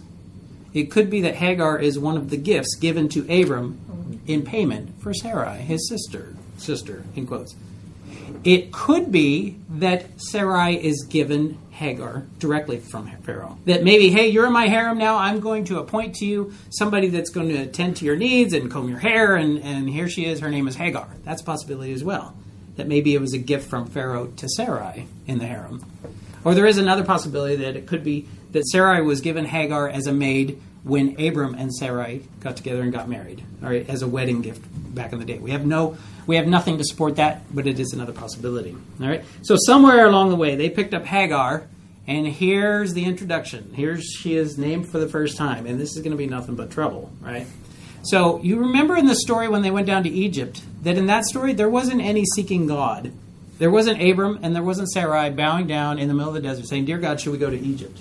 It 0.72 0.90
could 0.90 1.08
be 1.08 1.22
that 1.22 1.36
Hagar 1.36 1.78
is 1.78 1.98
one 1.98 2.16
of 2.16 2.30
the 2.30 2.36
gifts 2.36 2.74
given 2.74 3.08
to 3.10 3.20
Abram 3.42 4.20
in 4.26 4.42
payment 4.42 5.00
for 5.00 5.14
Sarai, 5.14 5.58
his 5.58 5.88
sister. 5.88 6.34
Sister, 6.58 7.04
in 7.14 7.26
quotes. 7.26 7.54
It 8.42 8.72
could 8.72 9.12
be 9.12 9.56
that 9.70 10.20
Sarai 10.20 10.74
is 10.76 11.04
given 11.08 11.58
Hagar 11.74 12.22
directly 12.38 12.78
from 12.78 13.10
Pharaoh. 13.22 13.58
That 13.64 13.82
maybe, 13.82 14.08
hey, 14.08 14.28
you're 14.28 14.46
in 14.46 14.52
my 14.52 14.68
harem 14.68 14.96
now. 14.96 15.16
I'm 15.16 15.40
going 15.40 15.64
to 15.64 15.80
appoint 15.80 16.14
to 16.16 16.26
you 16.26 16.54
somebody 16.70 17.08
that's 17.08 17.30
going 17.30 17.48
to 17.48 17.56
attend 17.56 17.96
to 17.96 18.04
your 18.04 18.14
needs 18.14 18.52
and 18.52 18.70
comb 18.70 18.88
your 18.88 19.00
hair. 19.00 19.34
And, 19.34 19.58
and 19.58 19.90
here 19.90 20.08
she 20.08 20.24
is. 20.24 20.38
Her 20.38 20.50
name 20.50 20.68
is 20.68 20.76
Hagar. 20.76 21.08
That's 21.24 21.42
a 21.42 21.44
possibility 21.44 21.92
as 21.92 22.04
well. 22.04 22.36
That 22.76 22.86
maybe 22.86 23.12
it 23.14 23.20
was 23.20 23.34
a 23.34 23.38
gift 23.38 23.68
from 23.68 23.86
Pharaoh 23.86 24.28
to 24.36 24.48
Sarai 24.48 25.08
in 25.26 25.38
the 25.38 25.46
harem. 25.46 25.84
Or 26.44 26.54
there 26.54 26.66
is 26.66 26.78
another 26.78 27.02
possibility 27.02 27.56
that 27.56 27.74
it 27.74 27.86
could 27.88 28.04
be 28.04 28.28
that 28.52 28.62
Sarai 28.68 29.02
was 29.02 29.20
given 29.20 29.44
Hagar 29.44 29.88
as 29.88 30.06
a 30.06 30.12
maid 30.12 30.62
when 30.84 31.18
Abram 31.20 31.54
and 31.54 31.74
Sarai 31.74 32.22
got 32.40 32.56
together 32.56 32.82
and 32.82 32.92
got 32.92 33.08
married, 33.08 33.42
all 33.62 33.70
right, 33.70 33.88
as 33.88 34.02
a 34.02 34.06
wedding 34.06 34.42
gift 34.42 34.62
back 34.94 35.12
in 35.12 35.18
the 35.18 35.24
day. 35.24 35.38
We 35.38 35.50
have 35.50 35.66
no, 35.66 35.96
we 36.26 36.36
have 36.36 36.46
nothing 36.46 36.78
to 36.78 36.84
support 36.84 37.16
that, 37.16 37.42
but 37.54 37.66
it 37.66 37.80
is 37.80 37.92
another 37.92 38.12
possibility. 38.12 38.76
All 39.00 39.08
right. 39.08 39.24
So 39.42 39.56
somewhere 39.58 40.06
along 40.06 40.28
the 40.28 40.36
way, 40.36 40.56
they 40.56 40.68
picked 40.68 40.92
up 40.92 41.06
Hagar, 41.06 41.66
and 42.06 42.26
here's 42.26 42.92
the 42.92 43.04
introduction. 43.04 43.72
Here's 43.74 44.04
she 44.04 44.36
is 44.36 44.58
named 44.58 44.88
for 44.88 44.98
the 44.98 45.08
first 45.08 45.38
time, 45.38 45.66
and 45.66 45.80
this 45.80 45.96
is 45.96 46.02
going 46.02 46.12
to 46.12 46.18
be 46.18 46.26
nothing 46.26 46.54
but 46.54 46.70
trouble, 46.70 47.10
right? 47.20 47.46
So 48.02 48.42
you 48.42 48.58
remember 48.58 48.94
in 48.96 49.06
the 49.06 49.14
story 49.14 49.48
when 49.48 49.62
they 49.62 49.70
went 49.70 49.86
down 49.86 50.02
to 50.02 50.10
Egypt 50.10 50.62
that 50.82 50.98
in 50.98 51.06
that 51.06 51.24
story 51.24 51.54
there 51.54 51.70
wasn't 51.70 52.02
any 52.02 52.26
seeking 52.26 52.66
God. 52.66 53.12
There 53.58 53.70
wasn't 53.70 54.02
Abram 54.02 54.40
and 54.42 54.54
there 54.54 54.62
wasn't 54.62 54.92
Sarai 54.92 55.30
bowing 55.30 55.66
down 55.66 55.98
in 55.98 56.08
the 56.08 56.14
middle 56.14 56.28
of 56.28 56.34
the 56.34 56.46
desert 56.46 56.66
saying, 56.66 56.84
"Dear 56.84 56.98
God, 56.98 57.20
should 57.20 57.32
we 57.32 57.38
go 57.38 57.48
to 57.48 57.58
Egypt?" 57.58 57.98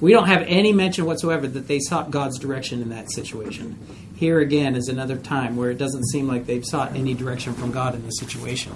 We 0.00 0.12
don't 0.12 0.26
have 0.26 0.42
any 0.46 0.72
mention 0.72 1.04
whatsoever 1.06 1.46
that 1.46 1.66
they 1.68 1.80
sought 1.80 2.10
God's 2.10 2.38
direction 2.38 2.82
in 2.82 2.90
that 2.90 3.10
situation. 3.10 3.78
Here 4.16 4.40
again 4.40 4.76
is 4.76 4.88
another 4.88 5.16
time 5.16 5.56
where 5.56 5.70
it 5.70 5.78
doesn't 5.78 6.04
seem 6.06 6.28
like 6.28 6.46
they've 6.46 6.64
sought 6.64 6.94
any 6.94 7.14
direction 7.14 7.54
from 7.54 7.72
God 7.72 7.94
in 7.94 8.04
the 8.04 8.10
situation. 8.10 8.72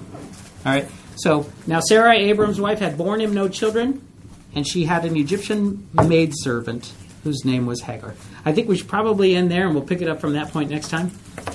All 0.66 0.72
right. 0.72 0.88
So 1.16 1.50
now 1.66 1.80
Sarai, 1.80 2.30
Abram's 2.30 2.60
wife, 2.60 2.78
had 2.80 2.98
borne 2.98 3.20
him 3.20 3.34
no 3.34 3.48
children, 3.48 4.06
and 4.54 4.66
she 4.66 4.84
had 4.84 5.04
an 5.04 5.16
Egyptian 5.16 5.88
maidservant 5.94 6.92
whose 7.24 7.44
name 7.44 7.66
was 7.66 7.82
Hagar. 7.82 8.14
I 8.44 8.52
think 8.52 8.68
we 8.68 8.76
should 8.76 8.88
probably 8.88 9.34
end 9.34 9.50
there, 9.50 9.66
and 9.66 9.74
we'll 9.74 9.84
pick 9.84 10.00
it 10.00 10.08
up 10.08 10.20
from 10.20 10.34
that 10.34 10.52
point 10.52 10.70
next 10.70 10.88
time. 10.88 11.10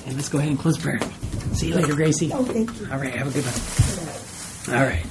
And 0.06 0.16
let's 0.16 0.28
go 0.28 0.38
ahead 0.38 0.50
and 0.50 0.58
close 0.58 0.78
prayer. 0.78 1.00
See 1.52 1.68
you 1.68 1.74
later, 1.74 1.94
Gracie. 1.94 2.30
Oh, 2.32 2.44
thank 2.44 2.80
you. 2.80 2.88
All 2.90 2.98
right. 2.98 3.14
Have 3.14 3.28
a 3.28 3.30
good 3.30 3.44
one. 3.44 4.78
All 4.78 4.84
right. 4.84 5.04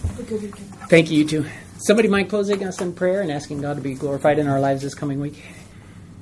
Thank 0.89 1.12
you, 1.12 1.20
you 1.20 1.28
too. 1.28 1.46
Somebody 1.86 2.08
mind 2.08 2.30
closing 2.30 2.63
us 2.63 2.80
in 2.80 2.93
prayer 2.93 3.19
and 3.19 3.30
asking 3.30 3.60
God 3.60 3.76
to 3.76 3.82
be 3.82 3.93
glorified 3.93 4.39
in 4.39 4.48
our 4.48 4.58
lives 4.58 4.84
this 4.84 4.96
coming 4.96 5.19
week? 5.19 5.43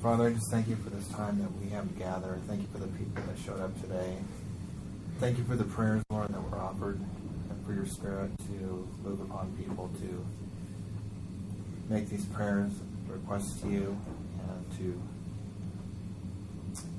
Father, 0.02 0.26
I 0.26 0.32
just 0.32 0.50
thank 0.50 0.66
you 0.66 0.74
for 0.74 0.90
this 0.90 1.06
time 1.10 1.38
that 1.38 1.52
we 1.62 1.70
have 1.70 1.96
gathered. 1.96 2.40
Thank 2.48 2.62
you 2.62 2.68
for 2.72 2.78
the 2.78 2.88
people 2.88 3.22
that 3.28 3.38
showed 3.38 3.60
up 3.60 3.80
today. 3.80 4.16
Thank 5.20 5.38
you 5.38 5.44
for 5.44 5.54
the 5.54 5.62
prayers, 5.62 6.02
Lord, 6.10 6.30
that 6.30 6.50
were 6.50 6.58
offered, 6.58 6.98
and 6.98 7.64
for 7.64 7.72
your 7.74 7.86
spirit 7.86 8.32
to 8.38 8.88
move 9.04 9.20
upon 9.20 9.56
people 9.56 9.88
to 10.00 10.26
make 11.88 12.08
these 12.08 12.24
prayers 12.24 12.72
requests 13.06 13.60
to 13.60 13.68
you, 13.68 13.96
and 14.48 14.78
to 14.78 15.00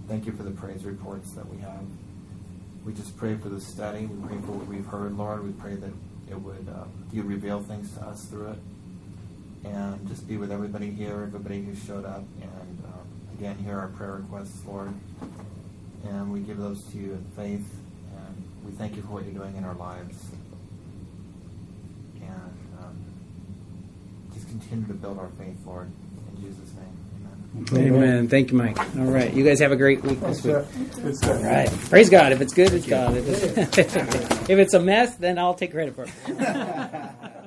thank 0.08 0.26
you 0.26 0.32
for 0.32 0.44
the 0.44 0.52
praise 0.52 0.86
reports 0.86 1.34
that 1.34 1.46
we 1.50 1.60
have. 1.60 1.84
We 2.86 2.94
just 2.94 3.18
pray 3.18 3.36
for 3.36 3.50
the 3.50 3.60
study. 3.60 4.06
We 4.06 4.26
pray 4.26 4.38
for 4.38 4.54
what 4.54 4.68
we've 4.68 4.86
heard, 4.86 5.18
Lord. 5.18 5.44
We 5.44 5.52
pray 5.52 5.76
that 5.76 5.92
it 6.30 6.40
would 6.40 6.68
um, 6.70 6.90
you 7.12 7.24
reveal 7.24 7.62
things 7.62 7.94
to 7.94 8.02
us 8.02 8.26
through 8.26 8.52
it, 8.52 8.60
and 9.66 10.08
just 10.08 10.28
be 10.28 10.38
with 10.38 10.52
everybody 10.52 10.90
here, 10.92 11.24
everybody 11.24 11.64
who 11.64 11.76
showed 11.76 12.06
up, 12.06 12.24
and 12.42 12.84
um, 12.86 13.08
again, 13.38 13.58
hear 13.58 13.78
our 13.78 13.88
prayer 13.90 14.14
requests, 14.14 14.66
Lord, 14.66 14.94
and 16.08 16.32
we 16.34 16.40
give 16.42 16.58
those 16.58 16.84
to 16.92 16.98
you 16.98 17.14
in 17.14 17.26
faith, 17.36 17.66
and 18.16 18.44
we 18.66 18.72
thank 18.72 18.96
you 18.96 19.02
for 19.02 19.10
what 19.10 19.24
you're 19.24 19.34
doing 19.34 19.56
in 19.56 19.64
our 19.64 19.76
lives, 19.76 20.26
and 22.22 22.58
um, 22.80 23.04
just 24.34 24.48
continue 24.48 24.88
to 24.88 24.94
build 24.94 25.20
our 25.20 25.30
faith, 25.38 25.58
Lord, 25.66 25.92
in 26.36 26.42
Jesus' 26.42 26.74
name, 26.76 26.98
Amen. 27.74 28.28
Thank 28.28 28.52
you, 28.52 28.58
Mike. 28.58 28.80
All 28.98 29.06
right. 29.06 29.32
You 29.34 29.44
guys 29.44 29.60
have 29.60 29.72
a 29.72 29.76
great 29.76 30.04
week 30.04 30.20
this 30.22 30.44
week. 30.44 30.56
All 30.56 31.44
right. 31.44 31.70
Praise 31.90 32.10
God. 32.10 32.32
If 32.32 32.42
it's 32.42 32.54
good, 32.54 32.74
it's 32.74 32.88
God. 32.88 33.16
If 33.16 33.78
it's, 33.78 33.78
if 34.50 34.58
it's 34.58 34.74
a 34.74 34.80
mess, 34.80 35.16
then 35.16 35.38
I'll 35.38 35.54
take 35.54 35.72
credit 35.72 35.96
for 35.96 36.06
it. 36.08 37.12